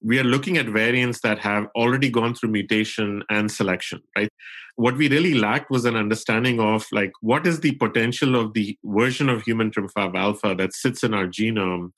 we 0.03 0.19
are 0.19 0.23
looking 0.23 0.57
at 0.57 0.65
variants 0.67 1.21
that 1.21 1.39
have 1.39 1.67
already 1.75 2.09
gone 2.09 2.35
through 2.35 2.49
mutation 2.49 3.23
and 3.29 3.49
selection, 3.49 4.01
right? 4.15 4.29
What 4.75 4.97
we 4.97 5.07
really 5.07 5.33
lacked 5.33 5.71
was 5.71 5.85
an 5.85 5.95
understanding 5.95 6.59
of 6.59 6.85
like 6.91 7.11
what 7.21 7.47
is 7.47 7.61
the 7.61 7.75
potential 7.75 8.35
of 8.35 8.53
the 8.53 8.77
version 8.83 9.29
of 9.29 9.43
human 9.43 9.71
TRIM5 9.71 10.15
alpha 10.15 10.55
that 10.55 10.73
sits 10.73 11.03
in 11.03 11.13
our 11.13 11.27
genome 11.27 11.91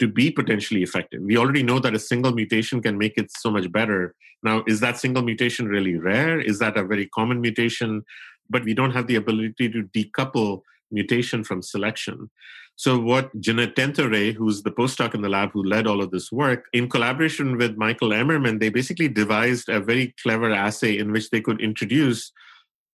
to 0.00 0.08
be 0.08 0.30
potentially 0.30 0.82
effective. 0.82 1.22
We 1.22 1.36
already 1.36 1.62
know 1.62 1.78
that 1.78 1.94
a 1.94 2.00
single 2.00 2.32
mutation 2.32 2.82
can 2.82 2.98
make 2.98 3.16
it 3.16 3.30
so 3.30 3.50
much 3.50 3.70
better. 3.70 4.14
Now, 4.42 4.64
is 4.66 4.80
that 4.80 4.98
single 4.98 5.22
mutation 5.22 5.68
really 5.68 5.96
rare? 5.96 6.40
Is 6.40 6.58
that 6.58 6.76
a 6.76 6.84
very 6.84 7.06
common 7.06 7.40
mutation? 7.40 8.02
But 8.50 8.64
we 8.64 8.74
don't 8.74 8.90
have 8.90 9.06
the 9.06 9.14
ability 9.14 9.70
to 9.70 9.84
decouple 9.94 10.62
mutation 10.90 11.44
from 11.44 11.62
selection. 11.62 12.30
So, 12.76 12.98
what 12.98 13.30
Jeanette 13.40 13.76
Tintoret, 13.76 14.34
who's 14.34 14.62
the 14.62 14.70
postdoc 14.70 15.14
in 15.14 15.22
the 15.22 15.28
lab 15.28 15.52
who 15.52 15.62
led 15.62 15.86
all 15.86 16.02
of 16.02 16.10
this 16.10 16.32
work, 16.32 16.64
in 16.72 16.88
collaboration 16.88 17.56
with 17.56 17.76
Michael 17.76 18.12
Emmerman, 18.12 18.58
they 18.58 18.68
basically 18.68 19.08
devised 19.08 19.68
a 19.68 19.80
very 19.80 20.14
clever 20.22 20.52
assay 20.52 20.98
in 20.98 21.12
which 21.12 21.30
they 21.30 21.40
could 21.40 21.60
introduce 21.60 22.32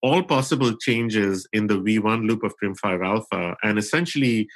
all 0.02 0.22
possible 0.22 0.76
changes 0.76 1.46
in 1.52 1.66
the 1.66 1.78
V1 1.78 2.26
loop 2.26 2.42
of 2.42 2.54
PRIM5 2.62 3.06
alpha 3.06 3.56
and 3.62 3.78
essentially 3.78 4.48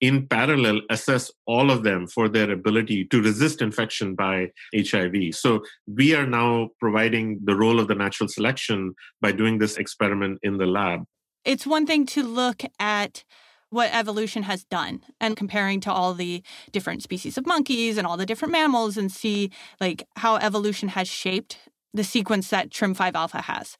in 0.00 0.26
parallel 0.26 0.80
assess 0.90 1.30
all 1.46 1.70
of 1.70 1.82
them 1.82 2.06
for 2.06 2.28
their 2.28 2.50
ability 2.50 3.04
to 3.06 3.22
resist 3.22 3.62
infection 3.62 4.14
by 4.14 4.50
HIV. 4.74 5.34
So 5.34 5.62
we 5.86 6.14
are 6.14 6.26
now 6.26 6.70
providing 6.78 7.40
the 7.44 7.56
role 7.56 7.80
of 7.80 7.88
the 7.88 7.94
natural 7.94 8.28
selection 8.28 8.94
by 9.22 9.32
doing 9.32 9.58
this 9.58 9.76
experiment 9.76 10.40
in 10.42 10.58
the 10.58 10.66
lab. 10.66 11.04
It's 11.44 11.66
one 11.66 11.86
thing 11.86 12.06
to 12.06 12.22
look 12.22 12.62
at 12.78 13.24
what 13.70 13.90
evolution 13.92 14.44
has 14.44 14.64
done 14.64 15.02
and 15.20 15.36
comparing 15.36 15.80
to 15.80 15.92
all 15.92 16.14
the 16.14 16.42
different 16.70 17.02
species 17.02 17.36
of 17.36 17.46
monkeys 17.46 17.98
and 17.98 18.06
all 18.06 18.16
the 18.16 18.26
different 18.26 18.52
mammals 18.52 18.96
and 18.96 19.10
see 19.10 19.50
like 19.80 20.06
how 20.16 20.36
evolution 20.36 20.90
has 20.90 21.08
shaped 21.08 21.58
the 21.92 22.04
sequence 22.04 22.48
that 22.50 22.70
TRIM5 22.70 23.14
alpha 23.14 23.42
has. 23.42 23.76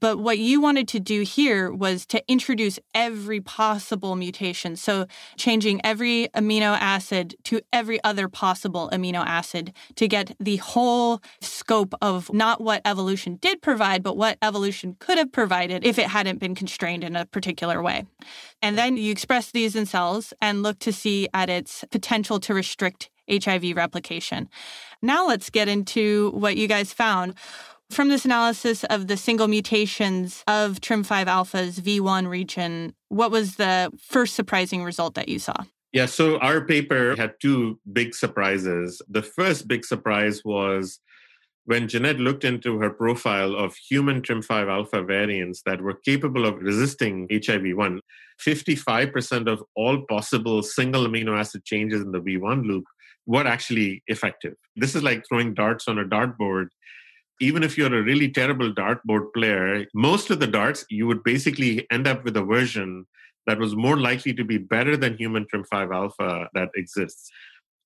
But 0.00 0.18
what 0.18 0.38
you 0.38 0.60
wanted 0.60 0.88
to 0.88 1.00
do 1.00 1.22
here 1.22 1.72
was 1.72 2.06
to 2.06 2.22
introduce 2.28 2.78
every 2.94 3.40
possible 3.40 4.16
mutation. 4.16 4.76
So, 4.76 5.06
changing 5.36 5.80
every 5.84 6.28
amino 6.34 6.76
acid 6.78 7.34
to 7.44 7.60
every 7.72 8.02
other 8.04 8.28
possible 8.28 8.88
amino 8.92 9.24
acid 9.26 9.72
to 9.96 10.08
get 10.08 10.36
the 10.38 10.56
whole 10.56 11.20
scope 11.40 11.94
of 12.00 12.32
not 12.32 12.60
what 12.60 12.82
evolution 12.84 13.36
did 13.36 13.62
provide, 13.62 14.02
but 14.02 14.16
what 14.16 14.38
evolution 14.42 14.96
could 14.98 15.18
have 15.18 15.32
provided 15.32 15.84
if 15.84 15.98
it 15.98 16.06
hadn't 16.06 16.38
been 16.38 16.54
constrained 16.54 17.04
in 17.04 17.16
a 17.16 17.26
particular 17.26 17.82
way. 17.82 18.04
And 18.62 18.76
then 18.76 18.96
you 18.96 19.10
express 19.10 19.50
these 19.50 19.76
in 19.76 19.86
cells 19.86 20.32
and 20.40 20.62
look 20.62 20.78
to 20.80 20.92
see 20.92 21.28
at 21.34 21.48
its 21.48 21.84
potential 21.90 22.40
to 22.40 22.54
restrict 22.54 23.10
HIV 23.30 23.76
replication. 23.76 24.48
Now, 25.02 25.26
let's 25.26 25.50
get 25.50 25.68
into 25.68 26.30
what 26.30 26.56
you 26.56 26.66
guys 26.66 26.92
found. 26.92 27.34
From 27.90 28.10
this 28.10 28.24
analysis 28.24 28.84
of 28.84 29.06
the 29.06 29.16
single 29.16 29.48
mutations 29.48 30.44
of 30.46 30.80
TRIM5 30.80 31.26
alpha's 31.26 31.80
V1 31.80 32.28
region, 32.28 32.94
what 33.08 33.30
was 33.30 33.56
the 33.56 33.90
first 33.98 34.34
surprising 34.34 34.84
result 34.84 35.14
that 35.14 35.28
you 35.28 35.38
saw? 35.38 35.64
Yeah, 35.92 36.06
so 36.06 36.38
our 36.38 36.60
paper 36.60 37.16
had 37.16 37.34
two 37.40 37.80
big 37.92 38.14
surprises. 38.14 39.00
The 39.08 39.22
first 39.22 39.66
big 39.66 39.86
surprise 39.86 40.42
was 40.44 41.00
when 41.64 41.88
Jeanette 41.88 42.20
looked 42.20 42.44
into 42.44 42.78
her 42.78 42.90
profile 42.90 43.54
of 43.54 43.74
human 43.74 44.20
TRIM5 44.20 44.70
alpha 44.70 45.02
variants 45.02 45.62
that 45.64 45.80
were 45.80 45.98
capable 46.04 46.44
of 46.44 46.60
resisting 46.60 47.26
HIV 47.30 47.74
1, 47.74 48.00
55% 48.40 49.48
of 49.48 49.64
all 49.74 50.02
possible 50.08 50.62
single 50.62 51.06
amino 51.06 51.38
acid 51.38 51.64
changes 51.64 52.02
in 52.02 52.12
the 52.12 52.20
V1 52.20 52.64
loop 52.64 52.84
were 53.26 53.46
actually 53.46 54.02
effective. 54.06 54.54
This 54.76 54.94
is 54.94 55.02
like 55.02 55.24
throwing 55.26 55.54
darts 55.54 55.88
on 55.88 55.98
a 55.98 56.04
dartboard 56.04 56.68
even 57.40 57.62
if 57.62 57.78
you're 57.78 57.94
a 57.94 58.02
really 58.02 58.30
terrible 58.30 58.72
dartboard 58.72 59.32
player, 59.32 59.86
most 59.94 60.30
of 60.30 60.40
the 60.40 60.46
darts, 60.46 60.84
you 60.90 61.06
would 61.06 61.22
basically 61.22 61.86
end 61.90 62.06
up 62.06 62.24
with 62.24 62.36
a 62.36 62.42
version 62.42 63.06
that 63.46 63.58
was 63.58 63.76
more 63.76 63.98
likely 63.98 64.34
to 64.34 64.44
be 64.44 64.58
better 64.58 64.96
than 64.96 65.16
human 65.16 65.46
TRIM5 65.46 65.94
alpha 65.94 66.48
that 66.54 66.68
exists. 66.74 67.30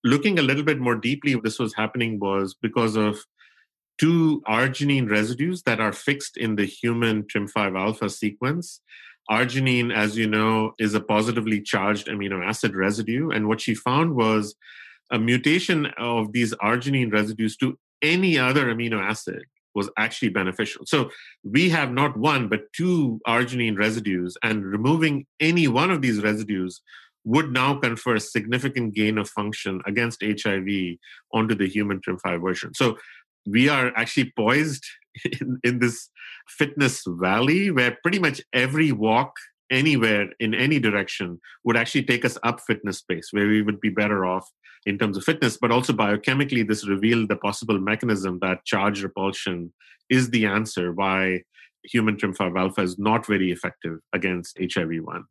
Looking 0.05 0.39
a 0.39 0.43
little 0.43 0.65
bit 0.65 0.81
more 0.81 0.97
deeply, 0.97 1.35
this 1.35 1.59
was 1.59 1.75
happening 1.75 2.19
was 2.19 2.55
because 2.61 2.97
of 2.97 3.19
two 3.99 4.43
arginine 4.49 5.09
residues 5.09 5.63
that 5.63 5.81
are 5.81 5.93
fixed 5.93 6.37
in 6.37 6.57
the 6.57 6.65
human 6.65 7.23
TRIM5 7.25 7.79
alpha 7.79 8.11
sequence. 8.11 8.81
Arginine, 9.31 9.95
as 9.95 10.17
you 10.17 10.27
know, 10.27 10.73
is 10.79 10.95
a 10.95 11.01
positively 11.01 11.61
charged 11.61 12.09
amino 12.09 12.45
acid 12.45 12.75
residue. 12.75 13.31
And 13.31 13.47
what 13.47 13.61
she 13.61 13.75
found 13.75 14.17
was 14.17 14.57
a 15.13 15.19
mutation 15.19 15.87
of 15.99 16.33
these 16.33 16.55
arginine 16.55 17.13
residues 17.13 17.57
to 17.59 17.79
any 18.03 18.39
other 18.39 18.67
amino 18.67 19.01
acid 19.01 19.45
was 19.75 19.91
actually 19.97 20.29
beneficial. 20.29 20.85
So 20.87 21.11
we 21.43 21.71
have 21.71 21.93
not 21.93 22.17
one, 22.17 22.49
but 22.49 22.73
two 22.75 23.21
arginine 23.27 23.79
residues, 23.79 24.37
and 24.43 24.65
removing 24.65 25.27
any 25.41 25.69
one 25.69 25.91
of 25.91 26.03
these 26.03 26.23
residues 26.23 26.83
would 27.25 27.53
now 27.53 27.79
confer 27.79 28.17
a 28.17 28.21
significant 28.21 28.95
gain 28.95 29.17
of 29.17 29.29
function 29.29 29.81
against 29.87 30.23
HIV 30.23 30.97
onto 31.33 31.55
the 31.55 31.69
human 31.69 32.01
TRIM5 32.01 32.43
version. 32.43 32.75
So 32.75 32.99
we 33.47 33.69
are 33.69 33.93
actually 33.97 34.33
poised 34.37 34.85
in, 35.41 35.59
in 35.63 35.79
this 35.79 36.11
fitness 36.49 37.05
valley 37.07 37.71
where 37.71 37.97
pretty 38.03 38.19
much 38.19 38.41
every 38.53 38.93
walk 38.93 39.35
anywhere 39.73 40.29
in 40.39 40.55
any 40.55 40.79
direction 40.79 41.41
would 41.65 41.77
actually 41.77 42.05
take 42.05 42.25
us 42.25 42.39
up 42.45 42.61
fitness 42.61 42.99
space 42.99 43.29
where 43.33 43.49
we 43.49 43.63
would 43.63 43.81
be 43.81 43.89
better 43.89 44.25
off 44.25 44.49
in 44.87 44.99
terms 44.99 45.17
of 45.17 45.25
fitness 45.25 45.57
but 45.57 45.73
also 45.73 45.93
biochemically 45.93 46.67
this 46.67 46.87
revealed 46.87 47.29
the 47.29 47.37
possible 47.37 47.79
mechanism 47.79 48.39
that 48.41 48.65
charge 48.65 49.03
repulsion 49.03 49.73
is 50.11 50.31
the 50.31 50.45
answer 50.47 50.93
why 50.93 51.41
human 51.85 52.17
TRIM5 52.17 52.59
alpha 52.59 52.83
is 52.83 52.99
not 52.99 53.27
very 53.27 53.51
effective 53.51 53.99
against 54.13 54.57
HIV1 54.59 55.23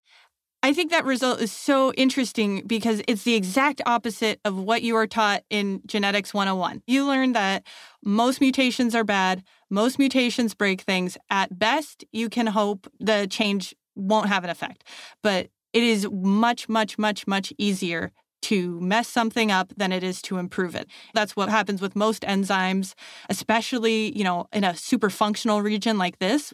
I 0.64 0.74
think 0.74 0.92
that 0.92 1.06
result 1.06 1.42
is 1.42 1.52
so 1.52 1.92
interesting 1.94 2.68
because 2.68 3.02
it's 3.08 3.24
the 3.24 3.34
exact 3.34 3.82
opposite 3.88 4.40
of 4.46 4.56
what 4.56 4.84
you 4.84 4.96
are 4.96 5.08
taught 5.08 5.44
in 5.50 5.82
Genetics 5.88 6.36
101. 6.36 6.84
You 6.86 7.04
learn 7.04 7.32
that 7.32 7.66
most 8.04 8.40
mutations 8.40 8.94
are 8.94 9.04
bad, 9.04 9.44
most 9.72 9.98
mutations 9.98 10.54
break 10.54 10.82
things. 10.82 11.18
At 11.32 11.58
best, 11.58 12.06
you 12.12 12.30
can 12.30 12.46
hope 12.46 12.88
the 13.00 13.26
change 13.28 13.74
won't 13.96 14.28
have 14.28 14.44
an 14.44 14.50
effect. 14.50 14.84
But 15.22 15.50
it 15.74 15.84
is 15.84 16.08
much, 16.12 16.68
much, 16.68 16.98
much, 16.98 17.28
much 17.28 17.54
easier 17.58 18.12
to 18.44 18.80
mess 18.82 19.08
something 19.08 19.52
up 19.52 19.72
than 19.78 19.92
it 19.92 20.04
is 20.04 20.22
to 20.24 20.38
improve 20.38 20.76
it. 20.76 20.88
That's 21.14 21.36
what 21.36 21.50
happens 21.50 21.82
with 21.82 21.96
most 21.96 22.24
enzymes, 22.24 22.94
especially, 23.30 24.18
you 24.18 24.24
know, 24.24 24.48
in 24.52 24.64
a 24.64 24.76
super 24.76 25.10
functional 25.10 25.62
region 25.62 25.98
like 25.98 26.20
this. 26.20 26.54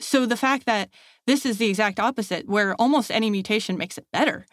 So 0.00 0.26
the 0.26 0.36
fact 0.36 0.66
that 0.66 0.90
this 1.26 1.46
is 1.46 1.58
the 1.58 1.68
exact 1.68 1.98
opposite, 1.98 2.48
where 2.48 2.74
almost 2.74 3.10
any 3.10 3.30
mutation 3.30 3.78
makes 3.78 3.96
it 3.96 4.06
better, 4.12 4.46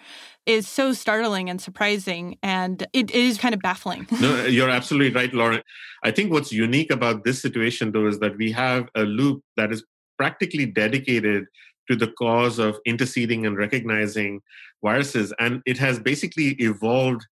is 0.46 0.68
so 0.68 0.94
startling 0.94 1.50
and 1.50 1.62
surprising. 1.62 2.38
And 2.42 2.86
it 2.94 3.12
is 3.12 3.38
kind 3.38 3.54
of 3.54 3.60
baffling. 3.62 4.08
no, 4.20 4.46
you're 4.46 4.70
absolutely 4.70 5.14
right, 5.14 5.34
Lauren. 5.34 5.62
I 6.04 6.12
think 6.12 6.32
what's 6.32 6.52
unique 6.52 6.92
about 6.92 7.24
this 7.24 7.42
situation, 7.42 7.92
though, 7.92 8.08
is 8.08 8.20
that 8.20 8.38
we 8.38 8.52
have 8.52 8.88
a 8.96 9.04
loop 9.04 9.44
that 9.58 9.72
is 9.72 9.84
practically 10.18 10.66
dedicated 10.66 11.46
to 11.92 11.96
the 11.98 12.12
cause 12.14 12.58
of 12.58 12.80
interceding 12.86 13.46
and 13.46 13.58
recognizing 13.58 14.42
viruses. 14.84 15.34
And 15.40 15.62
it 15.66 15.78
has 15.78 16.00
basically 16.00 16.52
evolved 16.54 17.26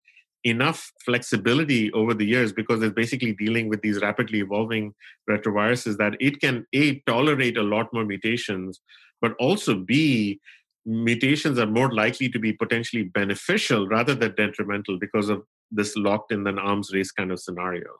enough 0.44 0.92
flexibility 1.04 1.92
over 1.92 2.14
the 2.14 2.24
years 2.24 2.52
because 2.52 2.82
it's 2.82 2.94
basically 2.94 3.32
dealing 3.34 3.68
with 3.68 3.82
these 3.82 4.00
rapidly 4.00 4.40
evolving 4.40 4.94
retroviruses 5.28 5.96
that 5.96 6.16
it 6.20 6.40
can 6.40 6.64
a 6.74 7.00
tolerate 7.00 7.56
a 7.56 7.62
lot 7.62 7.92
more 7.92 8.04
mutations 8.04 8.80
but 9.20 9.34
also 9.40 9.74
b 9.74 10.40
mutations 10.86 11.58
are 11.58 11.66
more 11.66 11.92
likely 11.92 12.28
to 12.28 12.38
be 12.38 12.52
potentially 12.52 13.02
beneficial 13.02 13.88
rather 13.88 14.14
than 14.14 14.32
detrimental 14.36 14.96
because 14.96 15.28
of 15.28 15.42
this 15.72 15.96
locked 15.96 16.30
in 16.30 16.46
an 16.46 16.58
arms 16.58 16.92
race 16.94 17.10
kind 17.10 17.32
of 17.32 17.40
scenario 17.40 17.90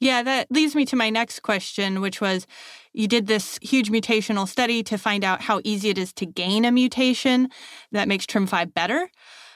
yeah, 0.00 0.22
that 0.22 0.46
leads 0.50 0.74
me 0.74 0.84
to 0.86 0.96
my 0.96 1.10
next 1.10 1.40
question, 1.40 2.00
which 2.00 2.20
was 2.20 2.46
you 2.92 3.08
did 3.08 3.26
this 3.26 3.58
huge 3.62 3.90
mutational 3.90 4.48
study 4.48 4.82
to 4.84 4.96
find 4.96 5.24
out 5.24 5.40
how 5.42 5.60
easy 5.64 5.90
it 5.90 5.98
is 5.98 6.12
to 6.14 6.26
gain 6.26 6.64
a 6.64 6.72
mutation 6.72 7.48
that 7.92 8.08
makes 8.08 8.26
TRIM5 8.26 8.72
better. 8.74 9.08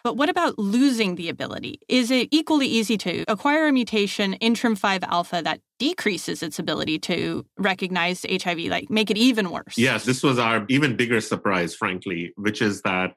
But 0.05 0.17
what 0.17 0.29
about 0.29 0.59
losing 0.59 1.17
the 1.17 1.29
ability? 1.29 1.81
Is 1.89 2.11
it 2.11 2.29
equally 2.31 2.67
easy 2.67 2.97
to 2.99 3.25
acquire 3.29 3.67
a 3.67 3.73
mutation 3.73 4.35
in 4.35 4.55
TRIM5 4.55 5.05
alpha 5.05 5.43
that 5.43 5.61
decreases 5.79 6.43
its 6.43 6.59
ability 6.59 6.99
to 7.01 7.45
recognize 7.59 8.25
HIV, 8.29 8.59
like 8.61 8.91
make 8.91 9.11
it 9.11 9.17
even 9.17 9.51
worse? 9.51 9.77
Yes, 9.77 10.05
this 10.05 10.23
was 10.23 10.39
our 10.39 10.65
even 10.69 10.97
bigger 10.97 11.21
surprise, 11.21 11.75
frankly, 11.75 12.33
which 12.37 12.63
is 12.63 12.83
that 12.83 13.15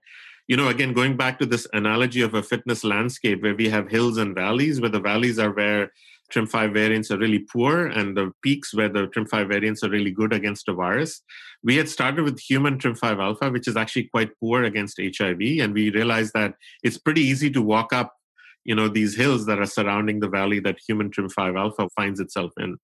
you 0.48 0.58
know, 0.58 0.68
again, 0.68 0.92
going 0.92 1.16
back 1.16 1.40
to 1.40 1.46
this 1.46 1.66
analogy 1.72 2.22
of 2.22 2.34
a 2.34 2.44
fitness 2.44 2.84
landscape 2.84 3.42
where 3.42 3.56
we 3.56 3.70
have 3.70 3.90
hills 3.90 4.18
and 4.18 4.36
valleys, 4.36 4.82
where 4.82 4.90
the 4.90 5.00
valleys 5.00 5.40
are 5.40 5.52
where 5.52 5.92
TRIM5 6.32 6.74
variants 6.74 7.12
are 7.12 7.18
really 7.18 7.40
poor 7.40 7.88
and 7.88 8.16
the 8.16 8.32
peaks 8.42 8.74
where 8.74 8.90
the 8.90 9.08
TRIM5 9.08 9.48
variants 9.48 9.84
are 9.84 9.90
really 9.90 10.12
good 10.12 10.34
against 10.34 10.68
a 10.68 10.74
virus. 10.74 11.22
We 11.64 11.76
had 11.76 11.90
started 11.90 12.24
with 12.24 12.40
human 12.40 12.78
TRIM5 12.78 13.22
alpha, 13.22 13.50
which 13.52 13.68
is 13.68 13.78
actually 13.78 14.06
quite 14.06 14.32
poor 14.40 14.64
against 14.64 15.00
HIV. 15.00 15.42
And 15.60 15.74
we 15.74 15.92
realized 15.92 16.34
that 16.34 16.56
it's 16.84 16.98
pretty 16.98 17.22
easy 17.22 17.50
to 17.52 17.62
walk 17.62 17.94
up, 17.94 18.16
you 18.64 18.76
know, 18.76 18.88
these 18.88 19.16
hills 19.16 19.46
that 19.46 19.60
are 19.60 19.66
surrounding 19.66 20.20
the 20.20 20.30
valley 20.30 20.60
that 20.62 20.80
human 20.88 21.10
TRIM5 21.12 21.58
alpha 21.58 21.90
finds 21.96 22.20
itself 22.20 22.52
in. 22.58 22.78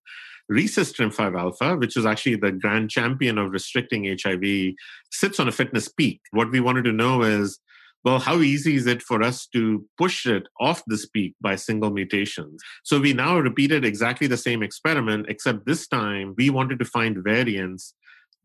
Rhesus 0.50 0.94
TRIM5 0.94 1.38
alpha, 1.38 1.76
which 1.76 1.98
is 1.98 2.06
actually 2.06 2.36
the 2.36 2.52
grand 2.52 2.90
champion 2.90 3.38
of 3.38 3.52
restricting 3.52 4.06
HIV, 4.06 4.76
sits 5.12 5.40
on 5.40 5.48
a 5.48 5.52
fitness 5.52 5.90
peak. 5.90 6.22
What 6.32 6.52
we 6.52 6.62
wanted 6.62 6.86
to 6.86 6.94
know 6.94 7.22
is 7.24 7.60
well, 8.08 8.20
how 8.20 8.38
easy 8.40 8.76
is 8.78 8.88
it 8.88 9.02
for 9.02 9.22
us 9.22 9.48
to 9.48 9.86
push 9.98 10.26
it 10.26 10.44
off 10.62 10.82
this 10.88 11.06
peak 11.06 11.36
by 11.42 11.58
single 11.58 11.92
mutations? 11.92 12.62
So 12.86 13.02
we 13.02 13.12
now 13.12 13.38
repeated 13.38 13.84
exactly 13.84 14.28
the 14.28 14.38
same 14.38 14.64
experiment, 14.64 15.26
except 15.28 15.66
this 15.66 15.90
time 15.90 16.34
we 16.38 16.50
wanted 16.50 16.80
to 16.80 16.86
find 16.86 17.22
variants 17.22 17.94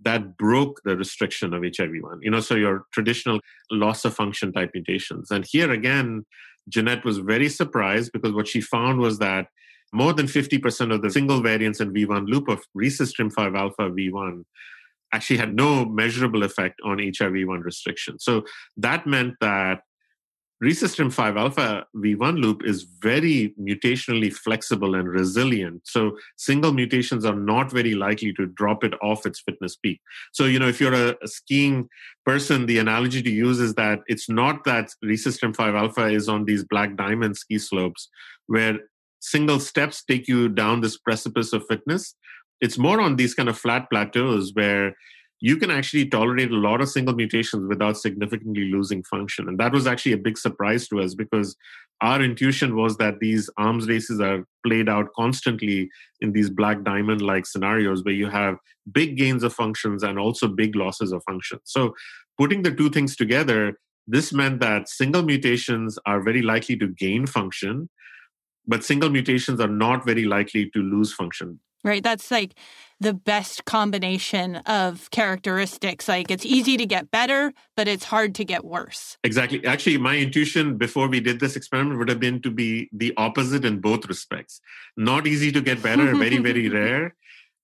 that 0.00 0.36
broke 0.36 0.80
the 0.84 0.96
restriction 0.96 1.54
of 1.54 1.62
HIV1. 1.62 2.18
You 2.22 2.32
know, 2.32 2.40
so 2.40 2.56
your 2.56 2.86
traditional 2.92 3.38
loss 3.70 4.04
of 4.04 4.16
function 4.16 4.52
type 4.52 4.72
mutations. 4.74 5.30
And 5.30 5.46
here 5.48 5.70
again, 5.70 6.26
Jeanette 6.68 7.04
was 7.04 7.18
very 7.18 7.48
surprised 7.48 8.10
because 8.12 8.32
what 8.32 8.48
she 8.48 8.60
found 8.60 8.98
was 8.98 9.20
that 9.20 9.46
more 9.92 10.12
than 10.12 10.26
50% 10.26 10.92
of 10.92 11.02
the 11.02 11.10
single 11.10 11.40
variants 11.40 11.78
in 11.78 11.94
V1 11.94 12.26
loop 12.26 12.48
of 12.48 12.64
rhesus 12.74 13.14
TRIM5 13.14 13.56
alpha 13.56 13.90
V1 13.90 14.42
actually 15.12 15.38
had 15.38 15.54
no 15.54 15.84
measurable 15.84 16.42
effect 16.42 16.80
on 16.84 16.98
HIV1 16.98 17.64
restriction. 17.64 18.18
So 18.18 18.44
that 18.76 19.06
meant 19.06 19.34
that 19.40 19.80
rhesus 20.62 20.94
TRIM5 20.94 21.36
alpha 21.36 21.84
V1 21.96 22.40
loop 22.40 22.64
is 22.64 22.84
very 22.84 23.52
mutationally 23.60 24.32
flexible 24.32 24.94
and 24.94 25.08
resilient. 25.08 25.82
So 25.84 26.16
single 26.36 26.72
mutations 26.72 27.24
are 27.24 27.34
not 27.34 27.72
very 27.72 27.94
likely 27.94 28.32
to 28.34 28.46
drop 28.46 28.84
it 28.84 28.94
off 29.02 29.26
its 29.26 29.40
fitness 29.40 29.74
peak. 29.74 30.00
So, 30.32 30.44
you 30.44 30.60
know, 30.60 30.68
if 30.68 30.80
you're 30.80 30.94
a, 30.94 31.16
a 31.20 31.26
skiing 31.28 31.88
person, 32.24 32.66
the 32.66 32.78
analogy 32.78 33.22
to 33.22 33.30
use 33.30 33.58
is 33.58 33.74
that 33.74 34.00
it's 34.06 34.28
not 34.28 34.62
that 34.64 34.90
rhesus 35.02 35.38
TRIM5 35.40 35.76
alpha 35.76 36.06
is 36.06 36.28
on 36.28 36.44
these 36.44 36.64
black 36.64 36.96
diamond 36.96 37.36
ski 37.36 37.58
slopes 37.58 38.08
where 38.46 38.78
single 39.20 39.58
steps 39.58 40.04
take 40.04 40.28
you 40.28 40.48
down 40.48 40.80
this 40.80 40.96
precipice 40.96 41.52
of 41.52 41.64
fitness 41.68 42.14
it's 42.62 42.78
more 42.78 43.00
on 43.00 43.16
these 43.16 43.34
kind 43.34 43.48
of 43.48 43.58
flat 43.58 43.90
plateaus 43.90 44.52
where 44.54 44.94
you 45.40 45.56
can 45.56 45.72
actually 45.72 46.08
tolerate 46.08 46.52
a 46.52 46.56
lot 46.56 46.80
of 46.80 46.88
single 46.88 47.14
mutations 47.14 47.66
without 47.68 47.98
significantly 47.98 48.70
losing 48.70 49.02
function. 49.02 49.48
And 49.48 49.58
that 49.58 49.72
was 49.72 49.88
actually 49.88 50.12
a 50.12 50.16
big 50.16 50.38
surprise 50.38 50.86
to 50.88 51.00
us 51.00 51.16
because 51.16 51.56
our 52.00 52.22
intuition 52.22 52.76
was 52.76 52.96
that 52.98 53.18
these 53.18 53.50
arms 53.58 53.88
races 53.88 54.20
are 54.20 54.46
played 54.64 54.88
out 54.88 55.08
constantly 55.16 55.90
in 56.20 56.32
these 56.32 56.48
black 56.48 56.84
diamond 56.84 57.20
like 57.20 57.44
scenarios 57.44 58.04
where 58.04 58.14
you 58.14 58.28
have 58.28 58.58
big 58.92 59.16
gains 59.16 59.42
of 59.42 59.52
functions 59.52 60.04
and 60.04 60.16
also 60.16 60.46
big 60.46 60.76
losses 60.76 61.10
of 61.10 61.24
function. 61.24 61.58
So 61.64 61.94
putting 62.38 62.62
the 62.62 62.70
two 62.72 62.90
things 62.90 63.16
together, 63.16 63.74
this 64.06 64.32
meant 64.32 64.60
that 64.60 64.88
single 64.88 65.22
mutations 65.22 65.98
are 66.06 66.22
very 66.22 66.42
likely 66.42 66.76
to 66.76 66.86
gain 66.86 67.26
function, 67.26 67.90
but 68.68 68.84
single 68.84 69.10
mutations 69.10 69.58
are 69.60 69.68
not 69.68 70.06
very 70.06 70.24
likely 70.24 70.70
to 70.70 70.78
lose 70.78 71.12
function 71.12 71.58
right? 71.84 72.02
That's 72.02 72.30
like 72.30 72.54
the 73.00 73.12
best 73.12 73.64
combination 73.64 74.56
of 74.56 75.10
characteristics. 75.10 76.08
Like 76.08 76.30
it's 76.30 76.46
easy 76.46 76.76
to 76.76 76.86
get 76.86 77.10
better, 77.10 77.52
but 77.76 77.88
it's 77.88 78.04
hard 78.04 78.34
to 78.36 78.44
get 78.44 78.64
worse. 78.64 79.18
Exactly. 79.24 79.64
Actually, 79.66 79.98
my 79.98 80.16
intuition 80.16 80.76
before 80.76 81.08
we 81.08 81.20
did 81.20 81.40
this 81.40 81.56
experiment 81.56 81.98
would 81.98 82.08
have 82.08 82.20
been 82.20 82.40
to 82.42 82.50
be 82.50 82.88
the 82.92 83.12
opposite 83.16 83.64
in 83.64 83.80
both 83.80 84.06
respects. 84.06 84.60
Not 84.96 85.26
easy 85.26 85.50
to 85.52 85.60
get 85.60 85.82
better, 85.82 86.14
very, 86.16 86.38
very 86.38 86.68
rare. 86.68 87.14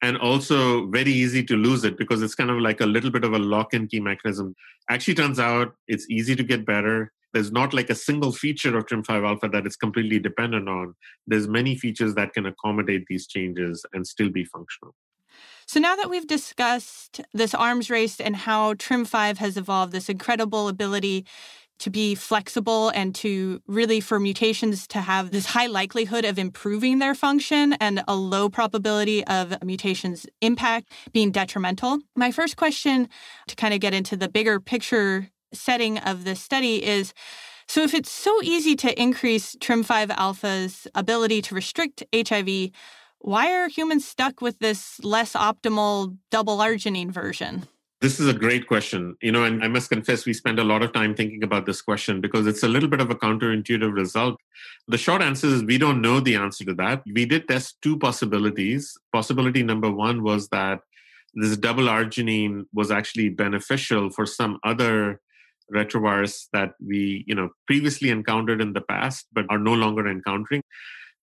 And 0.01 0.17
also 0.17 0.87
very 0.87 1.11
easy 1.11 1.43
to 1.45 1.57
lose 1.57 1.83
it 1.83 1.99
because 1.99 2.23
it's 2.23 2.37
kind 2.37 2.51
of 2.51 2.59
like 2.59 2.81
a 2.81 2.87
little 2.87 3.11
bit 3.11 3.25
of 3.25 3.33
a 3.33 3.39
lock 3.39 3.75
and 3.75 3.91
key 3.91 3.99
mechanism. 3.99 4.55
Actually, 4.89 5.15
turns 5.15 5.41
out 5.41 5.75
it's 5.89 6.09
easy 6.09 6.37
to 6.37 6.45
get 6.45 6.65
better 6.65 7.13
there's 7.33 7.53
not 7.53 7.75
like 7.75 7.91
a 7.91 7.95
single 7.95 8.33
feature 8.33 8.77
of 8.77 8.87
TRIM5 8.87 9.27
alpha 9.27 9.49
that 9.49 9.67
it's 9.67 9.77
completely 9.77 10.19
dependent 10.19 10.69
on. 10.69 10.95
There's 11.27 11.49
many 11.49 11.77
features 11.77 12.15
that 12.15 12.33
can 12.33 12.47
accommodate 12.47 13.05
these 13.09 13.27
changes 13.27 13.85
and 13.93 14.07
still 14.07 14.31
be 14.31 14.45
functional. 14.45 14.95
So 15.67 15.81
now 15.81 15.97
that 15.97 16.09
we've 16.09 16.27
discussed 16.27 17.21
this 17.35 17.55
arms 17.55 17.91
race 17.91 18.21
and 18.21 18.35
how 18.35 18.75
TRIM5 18.75 19.37
has 19.37 19.57
evolved 19.57 19.93
this 19.93 20.09
incredible 20.09 20.69
ability 20.69 21.27
to 21.81 21.91
be 21.91 22.15
flexible 22.15 22.89
and 22.89 23.15
to 23.15 23.63
really 23.67 24.01
for 24.01 24.19
mutations 24.19 24.87
to 24.89 25.01
have 25.01 25.31
this 25.31 25.47
high 25.47 25.67
likelihood 25.67 26.25
of 26.25 26.39
improving 26.39 26.99
their 26.99 27.15
function 27.15 27.75
and 27.75 28.03
a 28.09 28.17
low 28.17 28.49
probability 28.49 29.25
of 29.27 29.63
mutations 29.63 30.27
impact 30.41 30.91
being 31.13 31.31
detrimental. 31.31 31.99
My 32.17 32.33
first 32.33 32.57
question 32.57 33.09
to 33.47 33.55
kind 33.55 33.75
of 33.75 33.81
get 33.81 33.95
into 33.95 34.17
the 34.17 34.29
bigger 34.29 34.59
picture 34.59 35.29
setting 35.53 35.99
of 35.99 36.25
the 36.25 36.37
study 36.37 36.85
is 36.85 37.13
so 37.69 37.83
if 37.83 37.93
it's 37.93 38.11
so 38.11 38.41
easy 38.43 38.75
to 38.77 39.01
increase 39.01 39.55
TRIM5 39.57 40.11
alpha's 40.17 40.89
ability 40.95 41.43
to 41.43 41.55
restrict 41.55 42.03
HIV, 42.15 42.71
why 43.19 43.53
are 43.53 43.69
humans 43.69 44.09
stuck 44.09 44.41
with 44.41 44.59
this 44.59 44.99
less 45.05 45.35
optimal 45.35 46.17
double 46.31 46.59
arginine 46.59 47.11
version? 47.11 47.69
This 48.01 48.21
is 48.21 48.29
a 48.29 48.33
great 48.33 48.69
question. 48.69 49.17
You 49.21 49.33
know, 49.33 49.45
and 49.45 49.63
I 49.63 49.69
must 49.69 49.91
confess, 49.91 50.25
we 50.25 50.33
spend 50.33 50.59
a 50.59 50.65
lot 50.65 50.83
of 50.83 50.93
time 50.93 51.15
thinking 51.15 51.43
about 51.43 51.67
this 51.67 51.83
question 51.83 52.21
because 52.21 52.47
it's 52.47 52.63
a 52.63 52.69
little 52.69 52.89
bit 52.89 53.01
of 53.01 53.11
a 53.11 53.15
counterintuitive 53.17 53.93
result. 53.93 54.41
The 54.87 54.97
short 54.97 55.21
answer 55.21 55.49
is 55.49 55.65
we 55.65 55.79
don't 55.79 56.01
know 56.01 56.21
the 56.21 56.37
answer 56.37 56.65
to 56.65 56.75
that. 56.75 57.03
We 57.13 57.27
did 57.27 57.49
test 57.49 57.83
two 57.83 57.99
possibilities. 57.99 58.97
Possibility 59.13 59.63
number 59.63 59.91
one 59.91 60.23
was 60.23 60.49
that 60.49 60.81
this 61.35 61.57
double 61.57 61.85
arginine 61.85 62.67
was 62.73 62.91
actually 62.91 63.29
beneficial 63.29 64.11
for 64.11 64.25
some 64.25 64.59
other 64.65 65.21
retrovirus 65.75 66.47
that 66.53 66.75
we 66.85 67.25
you 67.27 67.35
know 67.35 67.51
previously 67.67 68.11
encountered 68.11 68.61
in 68.61 68.73
the 68.73 68.81
past 68.81 69.27
but 69.33 69.45
are 69.51 69.59
no 69.59 69.75
longer 69.75 70.09
encountering 70.09 70.63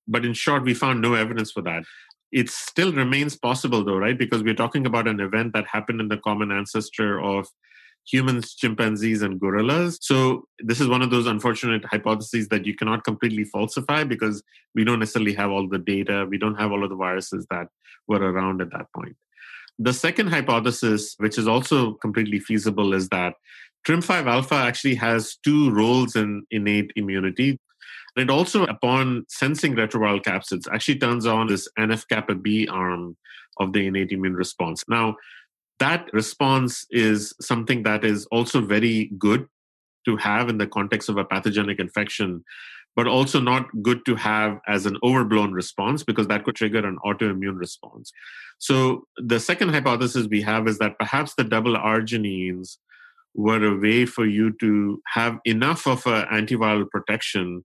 but 0.07 0.25
in 0.25 0.33
short 0.33 0.63
we 0.63 0.73
found 0.73 1.01
no 1.01 1.13
evidence 1.13 1.51
for 1.51 1.61
that 1.61 1.83
it 2.31 2.49
still 2.49 2.93
remains 2.93 3.35
possible 3.35 3.83
though 3.83 3.97
right 3.97 4.17
because 4.17 4.43
we're 4.43 4.53
talking 4.53 4.85
about 4.85 5.07
an 5.07 5.19
event 5.19 5.53
that 5.53 5.65
happened 5.67 5.99
in 5.99 6.09
the 6.09 6.17
common 6.17 6.51
ancestor 6.51 7.21
of 7.21 7.47
humans, 8.05 8.53
chimpanzees, 8.53 9.21
and 9.21 9.39
gorillas. 9.39 9.97
So, 10.01 10.47
this 10.59 10.79
is 10.79 10.87
one 10.87 11.01
of 11.01 11.09
those 11.09 11.27
unfortunate 11.27 11.83
hypotheses 11.85 12.47
that 12.49 12.65
you 12.65 12.75
cannot 12.75 13.03
completely 13.03 13.43
falsify 13.45 14.03
because 14.03 14.43
we 14.73 14.83
don't 14.83 14.99
necessarily 14.99 15.33
have 15.33 15.51
all 15.51 15.67
the 15.67 15.79
data. 15.79 16.25
We 16.29 16.37
don't 16.37 16.55
have 16.55 16.71
all 16.71 16.83
of 16.83 16.89
the 16.89 16.95
viruses 16.95 17.45
that 17.49 17.67
were 18.07 18.19
around 18.19 18.61
at 18.61 18.71
that 18.71 18.87
point. 18.93 19.15
The 19.77 19.93
second 19.93 20.27
hypothesis, 20.27 21.15
which 21.17 21.37
is 21.37 21.47
also 21.47 21.93
completely 21.95 22.39
feasible, 22.39 22.93
is 22.93 23.09
that 23.09 23.33
TRIM5 23.87 24.27
alpha 24.27 24.55
actually 24.55 24.95
has 24.95 25.37
two 25.43 25.71
roles 25.71 26.15
in 26.15 26.43
innate 26.51 26.91
immunity. 26.95 27.59
And 28.15 28.29
it 28.29 28.33
also, 28.33 28.63
upon 28.63 29.25
sensing 29.29 29.75
retroviral 29.75 30.21
capsids, 30.21 30.67
actually 30.71 30.99
turns 30.99 31.25
on 31.25 31.47
this 31.47 31.67
NF 31.77 32.07
kappa 32.07 32.35
B 32.35 32.67
arm 32.67 33.17
of 33.57 33.73
the 33.73 33.85
innate 33.87 34.11
immune 34.11 34.35
response. 34.35 34.83
Now, 34.87 35.15
that 35.79 36.11
response 36.13 36.85
is 36.89 37.33
something 37.41 37.83
that 37.83 38.03
is 38.05 38.25
also 38.27 38.61
very 38.61 39.11
good 39.17 39.47
to 40.05 40.17
have 40.17 40.49
in 40.49 40.57
the 40.57 40.67
context 40.67 41.09
of 41.09 41.17
a 41.17 41.25
pathogenic 41.25 41.79
infection, 41.79 42.43
but 42.95 43.07
also 43.07 43.41
not 43.41 43.67
good 43.81 44.05
to 44.05 44.15
have 44.15 44.59
as 44.67 44.85
an 44.85 44.97
overblown 45.03 45.51
response 45.51 46.03
because 46.03 46.27
that 46.27 46.45
could 46.45 46.55
trigger 46.55 46.85
an 46.87 46.97
autoimmune 47.05 47.57
response. 47.57 48.11
So, 48.57 49.05
the 49.17 49.39
second 49.39 49.69
hypothesis 49.69 50.27
we 50.29 50.41
have 50.43 50.67
is 50.67 50.77
that 50.79 50.97
perhaps 50.97 51.35
the 51.35 51.43
double 51.43 51.75
arginines 51.75 52.77
were 53.35 53.63
a 53.63 53.77
way 53.77 54.05
for 54.05 54.25
you 54.25 54.51
to 54.59 55.01
have 55.13 55.37
enough 55.45 55.85
of 55.85 56.05
an 56.07 56.25
antiviral 56.31 56.89
protection 56.89 57.63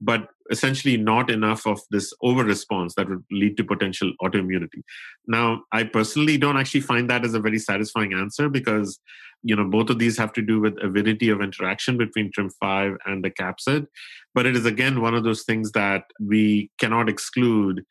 but 0.00 0.28
essentially 0.50 0.96
not 0.96 1.30
enough 1.30 1.66
of 1.66 1.80
this 1.90 2.12
over 2.22 2.42
response 2.42 2.94
that 2.94 3.08
would 3.08 3.22
lead 3.30 3.56
to 3.56 3.64
potential 3.64 4.12
autoimmunity. 4.22 4.82
Now, 5.26 5.62
I 5.72 5.84
personally 5.84 6.38
don't 6.38 6.56
actually 6.56 6.80
find 6.80 7.08
that 7.10 7.24
as 7.24 7.34
a 7.34 7.40
very 7.40 7.58
satisfying 7.58 8.14
answer 8.14 8.48
because 8.48 8.98
you 9.42 9.54
know 9.54 9.64
both 9.64 9.90
of 9.90 9.98
these 9.98 10.18
have 10.18 10.32
to 10.34 10.42
do 10.42 10.60
with 10.60 10.82
avidity 10.82 11.28
of 11.28 11.40
interaction 11.40 11.96
between 11.96 12.30
TRIM5 12.32 12.96
and 13.06 13.24
the 13.24 13.30
capsid, 13.30 13.86
but 14.34 14.46
it 14.46 14.56
is 14.56 14.66
again 14.66 15.00
one 15.00 15.14
of 15.14 15.24
those 15.24 15.42
things 15.42 15.72
that 15.72 16.04
we 16.18 16.70
cannot 16.78 17.08
exclude 17.08 17.84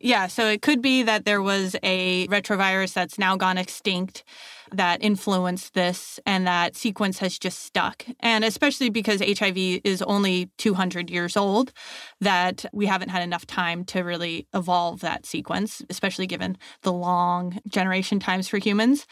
yeah, 0.00 0.26
so 0.26 0.46
it 0.46 0.62
could 0.62 0.82
be 0.82 1.02
that 1.02 1.24
there 1.24 1.42
was 1.42 1.76
a 1.82 2.26
retrovirus 2.28 2.92
that's 2.92 3.18
now 3.18 3.36
gone 3.36 3.58
extinct 3.58 4.24
that 4.72 5.02
influenced 5.02 5.74
this 5.74 6.18
and 6.26 6.46
that 6.46 6.76
sequence 6.76 7.18
has 7.18 7.38
just 7.38 7.60
stuck. 7.60 8.04
And 8.20 8.44
especially 8.44 8.90
because 8.90 9.20
HIV 9.20 9.56
is 9.84 10.02
only 10.02 10.50
200 10.58 11.08
years 11.08 11.36
old, 11.36 11.72
that 12.20 12.64
we 12.72 12.86
haven't 12.86 13.10
had 13.10 13.22
enough 13.22 13.46
time 13.46 13.84
to 13.86 14.00
really 14.00 14.46
evolve 14.54 15.00
that 15.00 15.24
sequence, 15.24 15.82
especially 15.88 16.26
given 16.26 16.58
the 16.82 16.92
long 16.92 17.60
generation 17.68 18.18
times 18.20 18.48
for 18.48 18.58
humans. 18.58 19.06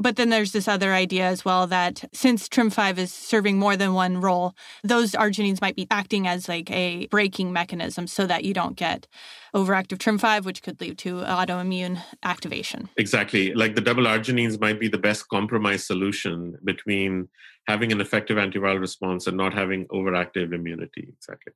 But 0.00 0.14
then 0.16 0.28
there's 0.28 0.52
this 0.52 0.68
other 0.68 0.94
idea 0.94 1.24
as 1.24 1.44
well 1.44 1.66
that 1.66 2.04
since 2.12 2.48
TRIM5 2.48 2.98
is 2.98 3.12
serving 3.12 3.58
more 3.58 3.76
than 3.76 3.94
one 3.94 4.20
role, 4.20 4.54
those 4.84 5.12
arginines 5.12 5.60
might 5.60 5.74
be 5.74 5.88
acting 5.90 6.28
as 6.28 6.48
like 6.48 6.70
a 6.70 7.08
braking 7.08 7.52
mechanism 7.52 8.06
so 8.06 8.26
that 8.26 8.44
you 8.44 8.54
don't 8.54 8.76
get 8.76 9.08
overactive 9.54 9.98
TRIM5, 9.98 10.44
which 10.44 10.62
could 10.62 10.80
lead 10.80 10.98
to 10.98 11.16
autoimmune 11.16 12.00
activation. 12.22 12.88
Exactly. 12.96 13.52
Like 13.54 13.74
the 13.74 13.80
double 13.80 14.04
arginines 14.04 14.60
might 14.60 14.78
be 14.78 14.88
the 14.88 14.98
best 14.98 15.28
compromise 15.28 15.84
solution 15.84 16.56
between 16.62 17.28
having 17.66 17.90
an 17.90 18.00
effective 18.00 18.36
antiviral 18.36 18.80
response 18.80 19.26
and 19.26 19.36
not 19.36 19.52
having 19.52 19.86
overactive 19.88 20.54
immunity. 20.54 21.08
Exactly. 21.16 21.52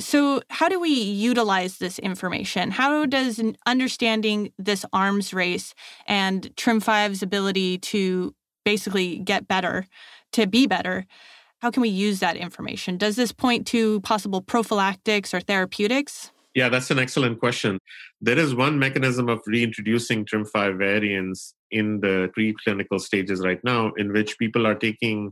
So, 0.00 0.40
how 0.48 0.68
do 0.68 0.80
we 0.80 0.90
utilize 0.90 1.78
this 1.78 1.98
information? 1.98 2.70
How 2.70 3.04
does 3.04 3.40
understanding 3.66 4.52
this 4.58 4.84
arms 4.92 5.34
race 5.34 5.74
and 6.06 6.54
TRIM5's 6.56 7.22
ability 7.22 7.78
to 7.78 8.34
basically 8.64 9.18
get 9.18 9.46
better, 9.46 9.86
to 10.32 10.46
be 10.46 10.66
better, 10.66 11.06
how 11.60 11.70
can 11.70 11.82
we 11.82 11.90
use 11.90 12.20
that 12.20 12.36
information? 12.36 12.96
Does 12.96 13.16
this 13.16 13.32
point 13.32 13.66
to 13.68 14.00
possible 14.00 14.40
prophylactics 14.40 15.34
or 15.34 15.40
therapeutics? 15.40 16.30
Yeah, 16.54 16.70
that's 16.70 16.90
an 16.90 16.98
excellent 16.98 17.38
question. 17.38 17.78
There 18.20 18.38
is 18.38 18.54
one 18.54 18.78
mechanism 18.78 19.28
of 19.28 19.40
reintroducing 19.46 20.24
TRIM5 20.24 20.78
variants 20.78 21.54
in 21.70 22.00
the 22.00 22.30
preclinical 22.36 23.00
stages 23.00 23.40
right 23.40 23.62
now, 23.62 23.92
in 23.98 24.12
which 24.12 24.38
people 24.38 24.66
are 24.66 24.74
taking 24.74 25.30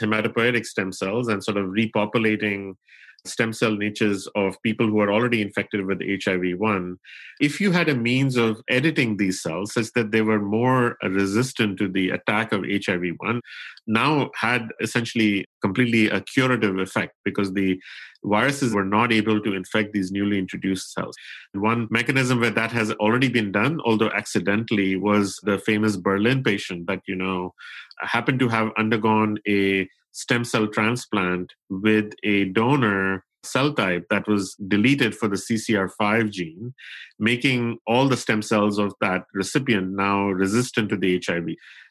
hematopoietic 0.00 0.66
stem 0.66 0.92
cells 0.92 1.28
and 1.28 1.42
sort 1.42 1.56
of 1.56 1.66
repopulating 1.66 2.74
stem 3.24 3.52
cell 3.52 3.72
niches 3.76 4.28
of 4.34 4.60
people 4.62 4.86
who 4.86 5.00
are 5.00 5.12
already 5.12 5.40
infected 5.40 5.86
with 5.86 6.00
HIV 6.00 6.58
1, 6.58 6.96
if 7.40 7.60
you 7.60 7.72
had 7.72 7.88
a 7.88 7.94
means 7.94 8.36
of 8.36 8.60
editing 8.68 9.16
these 9.16 9.42
cells 9.42 9.74
such 9.74 9.92
that 9.94 10.10
they 10.10 10.22
were 10.22 10.40
more 10.40 10.96
resistant 11.02 11.78
to 11.78 11.88
the 11.88 12.10
attack 12.10 12.52
of 12.52 12.64
HIV 12.64 13.02
1, 13.18 13.40
now 13.86 14.30
had 14.34 14.68
essentially 14.80 15.44
completely 15.60 16.08
a 16.08 16.20
curative 16.20 16.78
effect 16.78 17.14
because 17.24 17.52
the 17.52 17.78
viruses 18.24 18.72
were 18.72 18.84
not 18.84 19.12
able 19.12 19.40
to 19.40 19.54
infect 19.54 19.92
these 19.92 20.12
newly 20.12 20.38
introduced 20.38 20.92
cells. 20.92 21.16
One 21.52 21.88
mechanism 21.90 22.40
where 22.40 22.50
that 22.50 22.72
has 22.72 22.92
already 22.92 23.28
been 23.28 23.52
done, 23.52 23.80
although 23.84 24.10
accidentally, 24.10 24.96
was 24.96 25.38
the 25.42 25.58
famous 25.58 25.96
Berlin 25.96 26.42
patient 26.42 26.86
that 26.86 27.02
you 27.06 27.16
know 27.16 27.54
happened 28.00 28.38
to 28.40 28.48
have 28.48 28.70
undergone 28.76 29.38
a 29.48 29.88
stem 30.12 30.44
cell 30.44 30.66
transplant 30.66 31.52
with 31.68 32.12
a 32.22 32.44
donor 32.46 33.24
cell 33.44 33.72
type 33.72 34.06
that 34.08 34.28
was 34.28 34.54
deleted 34.68 35.14
for 35.14 35.28
the 35.28 35.36
CCR5 35.36 36.30
gene, 36.30 36.74
making 37.18 37.78
all 37.86 38.08
the 38.08 38.16
stem 38.16 38.42
cells 38.42 38.78
of 38.78 38.94
that 39.00 39.24
recipient 39.34 39.90
now 39.96 40.26
resistant 40.26 40.88
to 40.90 40.96
the 40.96 41.20
HIV. 41.24 41.48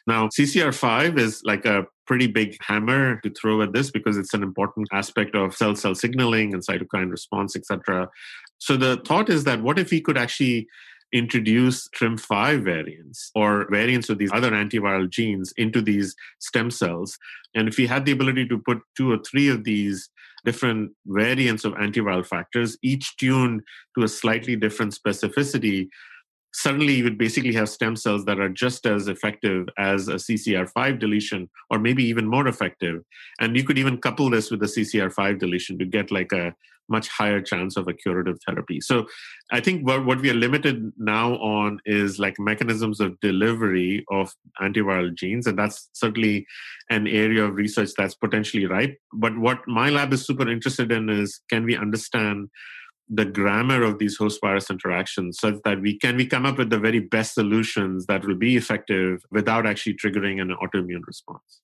Now, 0.08 0.28
CCR5 0.28 1.20
is 1.20 1.42
like 1.44 1.66
a 1.66 1.86
pretty 2.08 2.28
big 2.28 2.58
hammer 2.62 3.20
to 3.22 3.30
throw 3.30 3.62
at 3.62 3.74
this 3.74 3.92
because 3.92 4.18
it's 4.18 4.34
an 4.34 4.44
important 4.44 4.88
aspect 4.92 5.36
of 5.36 5.56
cell 5.56 5.76
cell 5.76 5.96
signaling 5.96 6.54
and 6.54 6.66
cytokine 6.66 7.12
response, 7.12 7.56
etc. 7.56 8.10
So 8.58 8.78
the 8.78 9.02
thought 9.06 9.30
is 9.30 9.44
that 9.44 9.62
what 9.62 9.78
if 9.78 9.92
we 9.92 10.02
could 10.02 10.18
actually 10.18 10.68
introduce 11.14 11.88
TRIM5 11.90 12.64
variants 12.64 13.32
or 13.36 13.68
variants 13.70 14.10
of 14.10 14.18
these 14.18 14.32
other 14.32 14.52
antiviral 14.52 15.10
genes 15.10 15.54
into 15.58 15.82
these 15.82 16.16
stem 16.40 16.72
cells. 16.72 17.18
And 17.56 17.68
if 17.68 17.78
we 17.78 17.88
had 17.88 18.06
the 18.06 18.12
ability 18.12 18.48
to 18.48 18.58
put 18.58 18.82
two 18.96 19.12
or 19.12 19.18
three 19.18 19.50
of 19.50 19.64
these 19.64 20.10
different 20.46 20.92
variants 21.06 21.66
of 21.66 21.74
antiviral 21.74 22.26
factors, 22.26 22.78
each 22.82 23.16
tuned 23.18 23.62
to 23.98 24.04
a 24.04 24.08
slightly 24.08 24.56
different 24.56 24.98
specificity, 24.98 25.90
suddenly 26.54 26.96
you 26.96 27.04
would 27.04 27.18
basically 27.18 27.54
have 27.54 27.70
stem 27.70 27.96
cells 27.96 28.26
that 28.26 28.40
are 28.40 28.50
just 28.50 28.86
as 28.86 29.08
effective 29.08 29.68
as 29.78 30.08
a 30.08 30.16
CCR5 30.16 31.00
deletion, 31.00 31.50
or 31.70 31.80
maybe 31.80 32.04
even 32.04 32.28
more 32.28 32.48
effective. 32.48 33.04
And 33.40 33.56
you 33.56 33.64
could 33.64 33.78
even 33.78 33.98
couple 33.98 34.30
this 34.30 34.52
with 34.52 34.62
a 34.64 34.68
CCR5 34.68 35.40
deletion 35.40 35.80
to 35.80 35.86
get 35.86 36.12
like 36.12 36.32
a 36.32 36.54
much 36.90 37.08
higher 37.08 37.42
chance 37.42 37.78
of 37.78 37.88
a 37.88 37.94
curative 37.94 38.38
therapy. 38.46 38.82
So 38.82 39.08
I 39.52 39.62
think 39.62 39.88
what, 39.88 40.06
what 40.06 40.22
we 40.22 40.30
are 40.30 40.36
limited 40.36 40.92
now 40.98 41.36
on 41.36 41.80
is 41.86 42.20
like 42.20 42.36
mechanisms 42.38 43.00
of 43.00 43.20
delivery 43.22 44.04
of 44.12 44.34
antiviral 44.62 45.14
genes. 45.16 45.48
And 45.48 45.58
that's 45.58 45.90
certainly 45.94 46.46
an 46.90 47.08
area 47.08 47.46
of 47.46 47.56
research 47.56 47.92
that's 47.98 48.16
potentially 48.16 48.66
ripe. 48.66 48.98
But 49.14 49.38
what 49.38 49.66
my 49.68 49.90
lab 49.90 50.12
is 50.14 50.26
super 50.26 50.50
interested 50.50 50.92
in 50.92 51.10
is 51.10 51.40
can 51.50 51.64
we 51.64 51.78
understand 51.78 52.50
the 53.14 53.26
grammar 53.26 53.84
of 53.84 54.00
these 54.00 54.16
host 54.16 54.40
virus 54.40 54.70
interactions 54.70 55.38
so 55.38 55.60
that 55.66 55.82
we 55.82 56.00
can 56.00 56.16
we 56.16 56.26
come 56.26 56.46
up 56.46 56.58
with 56.58 56.70
the 56.70 56.80
very 56.80 57.00
best 57.00 57.34
solutions 57.34 58.06
that 58.06 58.26
will 58.26 58.36
be 58.36 58.56
effective 58.56 59.24
without 59.30 59.66
actually 59.68 59.94
triggering 59.94 60.42
an 60.42 60.56
autoimmune 60.64 61.06
response. 61.06 61.62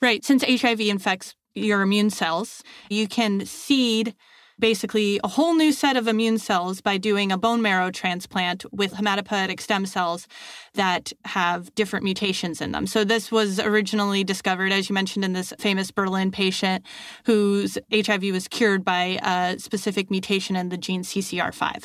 Right. 0.00 0.24
Since 0.24 0.44
hiv 0.44 0.80
infects 0.80 1.34
your 1.54 1.82
immune 1.82 2.10
cells 2.10 2.62
you 2.88 3.08
can 3.08 3.44
seed 3.44 4.14
basically 4.58 5.20
a 5.24 5.28
whole 5.28 5.54
new 5.54 5.72
set 5.72 5.96
of 5.96 6.08
immune 6.08 6.38
cells 6.38 6.80
by 6.80 6.96
doing 6.96 7.32
a 7.32 7.38
bone 7.38 7.62
marrow 7.62 7.90
transplant 7.90 8.64
with 8.72 8.94
hematopoietic 8.94 9.60
stem 9.60 9.86
cells 9.86 10.26
that 10.74 11.12
have 11.24 11.74
different 11.74 12.04
mutations 12.04 12.60
in 12.60 12.72
them. 12.72 12.86
So 12.86 13.04
this 13.04 13.30
was 13.30 13.58
originally 13.58 14.24
discovered, 14.24 14.72
as 14.72 14.88
you 14.88 14.94
mentioned, 14.94 15.24
in 15.24 15.32
this 15.32 15.52
famous 15.58 15.90
Berlin 15.90 16.30
patient 16.30 16.84
whose 17.24 17.78
HIV 17.92 18.24
was 18.24 18.48
cured 18.48 18.84
by 18.84 19.18
a 19.22 19.58
specific 19.58 20.10
mutation 20.10 20.56
in 20.56 20.68
the 20.68 20.78
gene 20.78 21.02
CCR5. 21.02 21.84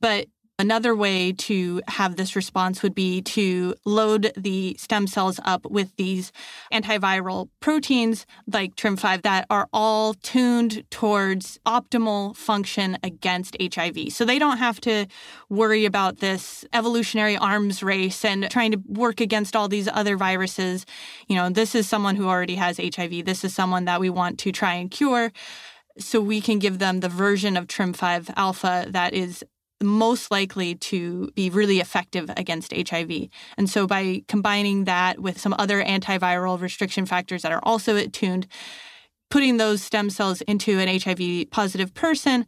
But 0.00 0.26
Another 0.58 0.96
way 0.96 1.32
to 1.32 1.82
have 1.86 2.16
this 2.16 2.34
response 2.34 2.82
would 2.82 2.94
be 2.94 3.20
to 3.20 3.74
load 3.84 4.32
the 4.38 4.74
stem 4.78 5.06
cells 5.06 5.38
up 5.44 5.66
with 5.66 5.94
these 5.96 6.32
antiviral 6.72 7.50
proteins 7.60 8.24
like 8.50 8.74
TRIM5 8.74 9.20
that 9.20 9.46
are 9.50 9.68
all 9.70 10.14
tuned 10.14 10.82
towards 10.90 11.58
optimal 11.66 12.34
function 12.34 12.96
against 13.02 13.54
HIV. 13.60 14.10
So 14.12 14.24
they 14.24 14.38
don't 14.38 14.56
have 14.56 14.80
to 14.82 15.04
worry 15.50 15.84
about 15.84 16.20
this 16.20 16.64
evolutionary 16.72 17.36
arms 17.36 17.82
race 17.82 18.24
and 18.24 18.50
trying 18.50 18.72
to 18.72 18.80
work 18.88 19.20
against 19.20 19.54
all 19.54 19.68
these 19.68 19.88
other 19.88 20.16
viruses. 20.16 20.86
You 21.28 21.36
know, 21.36 21.50
this 21.50 21.74
is 21.74 21.86
someone 21.86 22.16
who 22.16 22.28
already 22.28 22.54
has 22.54 22.78
HIV. 22.78 23.26
This 23.26 23.44
is 23.44 23.54
someone 23.54 23.84
that 23.84 24.00
we 24.00 24.08
want 24.08 24.38
to 24.38 24.52
try 24.52 24.72
and 24.72 24.90
cure 24.90 25.32
so 25.98 26.20
we 26.20 26.40
can 26.40 26.58
give 26.58 26.78
them 26.78 27.00
the 27.00 27.08
version 27.08 27.56
of 27.58 27.66
TRIM5 27.66 28.32
alpha 28.36 28.86
that 28.88 29.12
is 29.12 29.44
most 29.82 30.30
likely 30.30 30.74
to 30.74 31.30
be 31.34 31.50
really 31.50 31.80
effective 31.80 32.30
against 32.36 32.72
HIV. 32.72 33.28
And 33.56 33.68
so 33.68 33.86
by 33.86 34.22
combining 34.28 34.84
that 34.84 35.20
with 35.20 35.38
some 35.38 35.54
other 35.58 35.82
antiviral 35.82 36.60
restriction 36.60 37.06
factors 37.06 37.42
that 37.42 37.52
are 37.52 37.60
also 37.62 37.96
attuned, 37.96 38.46
putting 39.30 39.56
those 39.56 39.82
stem 39.82 40.10
cells 40.10 40.40
into 40.42 40.78
an 40.78 41.00
HIV 41.00 41.50
positive 41.50 41.92
person 41.94 42.46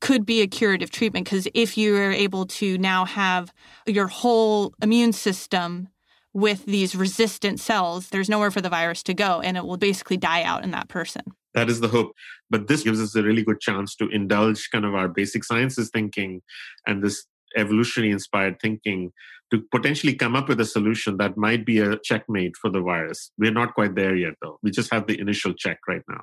could 0.00 0.24
be 0.24 0.42
a 0.42 0.46
curative 0.46 0.90
treatment 0.90 1.26
because 1.26 1.48
if 1.54 1.76
you 1.76 1.96
are 1.96 2.12
able 2.12 2.46
to 2.46 2.78
now 2.78 3.04
have 3.04 3.52
your 3.86 4.06
whole 4.06 4.74
immune 4.80 5.12
system 5.12 5.88
with 6.32 6.64
these 6.66 6.94
resistant 6.94 7.58
cells, 7.58 8.10
there's 8.10 8.28
nowhere 8.28 8.50
for 8.50 8.60
the 8.60 8.68
virus 8.68 9.02
to 9.02 9.14
go 9.14 9.40
and 9.40 9.56
it 9.56 9.64
will 9.64 9.76
basically 9.76 10.16
die 10.16 10.42
out 10.42 10.62
in 10.62 10.70
that 10.70 10.88
person. 10.88 11.22
That 11.58 11.68
is 11.68 11.80
the 11.80 11.88
hope. 11.88 12.12
But 12.48 12.68
this 12.68 12.84
gives 12.84 13.00
us 13.00 13.16
a 13.16 13.22
really 13.24 13.42
good 13.42 13.60
chance 13.60 13.96
to 13.96 14.06
indulge 14.10 14.70
kind 14.70 14.84
of 14.84 14.94
our 14.94 15.08
basic 15.08 15.42
sciences 15.42 15.90
thinking 15.92 16.40
and 16.86 17.02
this 17.02 17.26
evolutionary 17.56 18.12
inspired 18.12 18.60
thinking 18.60 19.10
to 19.50 19.60
potentially 19.72 20.14
come 20.14 20.36
up 20.36 20.48
with 20.48 20.60
a 20.60 20.64
solution 20.64 21.16
that 21.16 21.36
might 21.36 21.66
be 21.66 21.80
a 21.80 21.98
checkmate 21.98 22.56
for 22.56 22.70
the 22.70 22.80
virus. 22.80 23.32
We're 23.38 23.50
not 23.50 23.74
quite 23.74 23.96
there 23.96 24.14
yet, 24.14 24.34
though. 24.40 24.60
We 24.62 24.70
just 24.70 24.92
have 24.92 25.08
the 25.08 25.18
initial 25.18 25.52
check 25.52 25.80
right 25.88 26.02
now. 26.08 26.20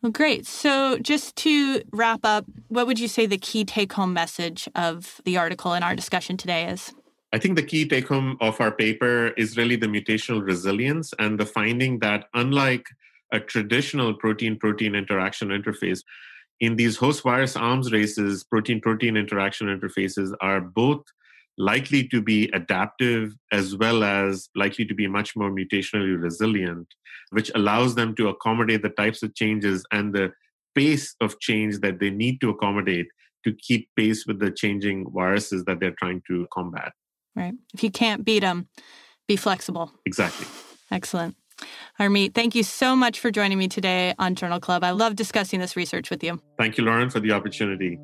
Well, 0.00 0.12
great. 0.12 0.46
So, 0.46 0.96
just 0.98 1.34
to 1.36 1.82
wrap 1.90 2.20
up, 2.22 2.44
what 2.68 2.86
would 2.86 3.00
you 3.00 3.08
say 3.08 3.26
the 3.26 3.36
key 3.36 3.64
take 3.64 3.92
home 3.94 4.12
message 4.12 4.68
of 4.76 5.20
the 5.24 5.38
article 5.38 5.74
in 5.74 5.82
our 5.82 5.96
discussion 5.96 6.36
today 6.36 6.68
is? 6.68 6.94
I 7.32 7.38
think 7.38 7.56
the 7.56 7.64
key 7.64 7.88
take 7.88 8.06
home 8.06 8.38
of 8.40 8.60
our 8.60 8.70
paper 8.70 9.32
is 9.36 9.56
really 9.56 9.74
the 9.74 9.88
mutational 9.88 10.40
resilience 10.40 11.12
and 11.18 11.40
the 11.40 11.46
finding 11.46 11.98
that, 11.98 12.26
unlike 12.32 12.86
a 13.32 13.40
traditional 13.40 14.14
protein 14.14 14.58
protein 14.58 14.94
interaction 14.94 15.48
interface, 15.48 16.00
in 16.60 16.76
these 16.76 16.96
host 16.96 17.22
virus 17.22 17.56
arms 17.56 17.92
races, 17.92 18.44
protein 18.44 18.80
protein 18.80 19.16
interaction 19.16 19.68
interfaces 19.68 20.34
are 20.40 20.60
both 20.60 21.02
likely 21.56 22.06
to 22.08 22.22
be 22.22 22.48
adaptive 22.54 23.34
as 23.52 23.76
well 23.76 24.04
as 24.04 24.48
likely 24.54 24.84
to 24.84 24.94
be 24.94 25.06
much 25.06 25.36
more 25.36 25.50
mutationally 25.50 26.20
resilient, 26.20 26.86
which 27.30 27.50
allows 27.54 27.94
them 27.94 28.14
to 28.14 28.28
accommodate 28.28 28.82
the 28.82 28.88
types 28.90 29.22
of 29.22 29.34
changes 29.34 29.84
and 29.92 30.14
the 30.14 30.32
pace 30.74 31.14
of 31.20 31.38
change 31.40 31.80
that 31.80 31.98
they 31.98 32.10
need 32.10 32.40
to 32.40 32.50
accommodate 32.50 33.06
to 33.44 33.52
keep 33.52 33.88
pace 33.96 34.26
with 34.26 34.38
the 34.38 34.50
changing 34.50 35.06
viruses 35.12 35.64
that 35.64 35.80
they're 35.80 35.94
trying 35.98 36.22
to 36.28 36.46
combat. 36.52 36.92
Right. 37.34 37.54
If 37.74 37.82
you 37.82 37.90
can't 37.90 38.24
beat 38.24 38.40
them, 38.40 38.68
be 39.26 39.36
flexible. 39.36 39.92
Exactly. 40.06 40.46
Excellent. 40.90 41.36
Harmeet, 41.98 42.34
thank 42.34 42.54
you 42.54 42.62
so 42.62 42.94
much 42.94 43.20
for 43.20 43.30
joining 43.30 43.58
me 43.58 43.68
today 43.68 44.14
on 44.18 44.34
Journal 44.34 44.60
Club. 44.60 44.84
I 44.84 44.90
love 44.90 45.16
discussing 45.16 45.60
this 45.60 45.76
research 45.76 46.10
with 46.10 46.22
you. 46.22 46.40
Thank 46.56 46.78
you, 46.78 46.84
Lauren, 46.84 47.10
for 47.10 47.20
the 47.20 47.32
opportunity. 47.32 47.98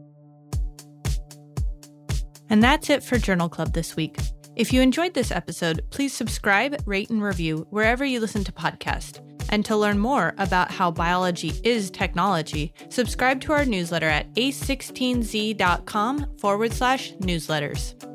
And 2.51 2.63
that's 2.63 2.91
it 2.91 3.03
for 3.03 3.19
Journal 3.19 3.49
Club 3.49 3.73
this 3.73 3.97
week. 3.97 4.19
If 4.57 4.73
you 4.73 4.81
enjoyed 4.81 5.15
this 5.15 5.33
episode, 5.33 5.83
please 5.91 6.13
subscribe, 6.13 6.81
rate, 6.87 7.11
and 7.11 7.23
review 7.23 7.67
wherever 7.71 8.05
you 8.05 8.21
listen 8.21 8.45
to 8.45 8.53
podcasts. 8.53 9.21
And 9.51 9.65
to 9.67 9.77
learn 9.77 9.99
more 9.99 10.35
about 10.39 10.71
how 10.71 10.91
biology 10.91 11.53
is 11.65 11.91
technology, 11.91 12.73
subscribe 12.89 13.41
to 13.43 13.53
our 13.53 13.65
newsletter 13.65 14.09
at 14.09 14.33
a16z.com 14.35 16.27
forward 16.39 16.73
slash 16.73 17.13
newsletters. 17.15 18.14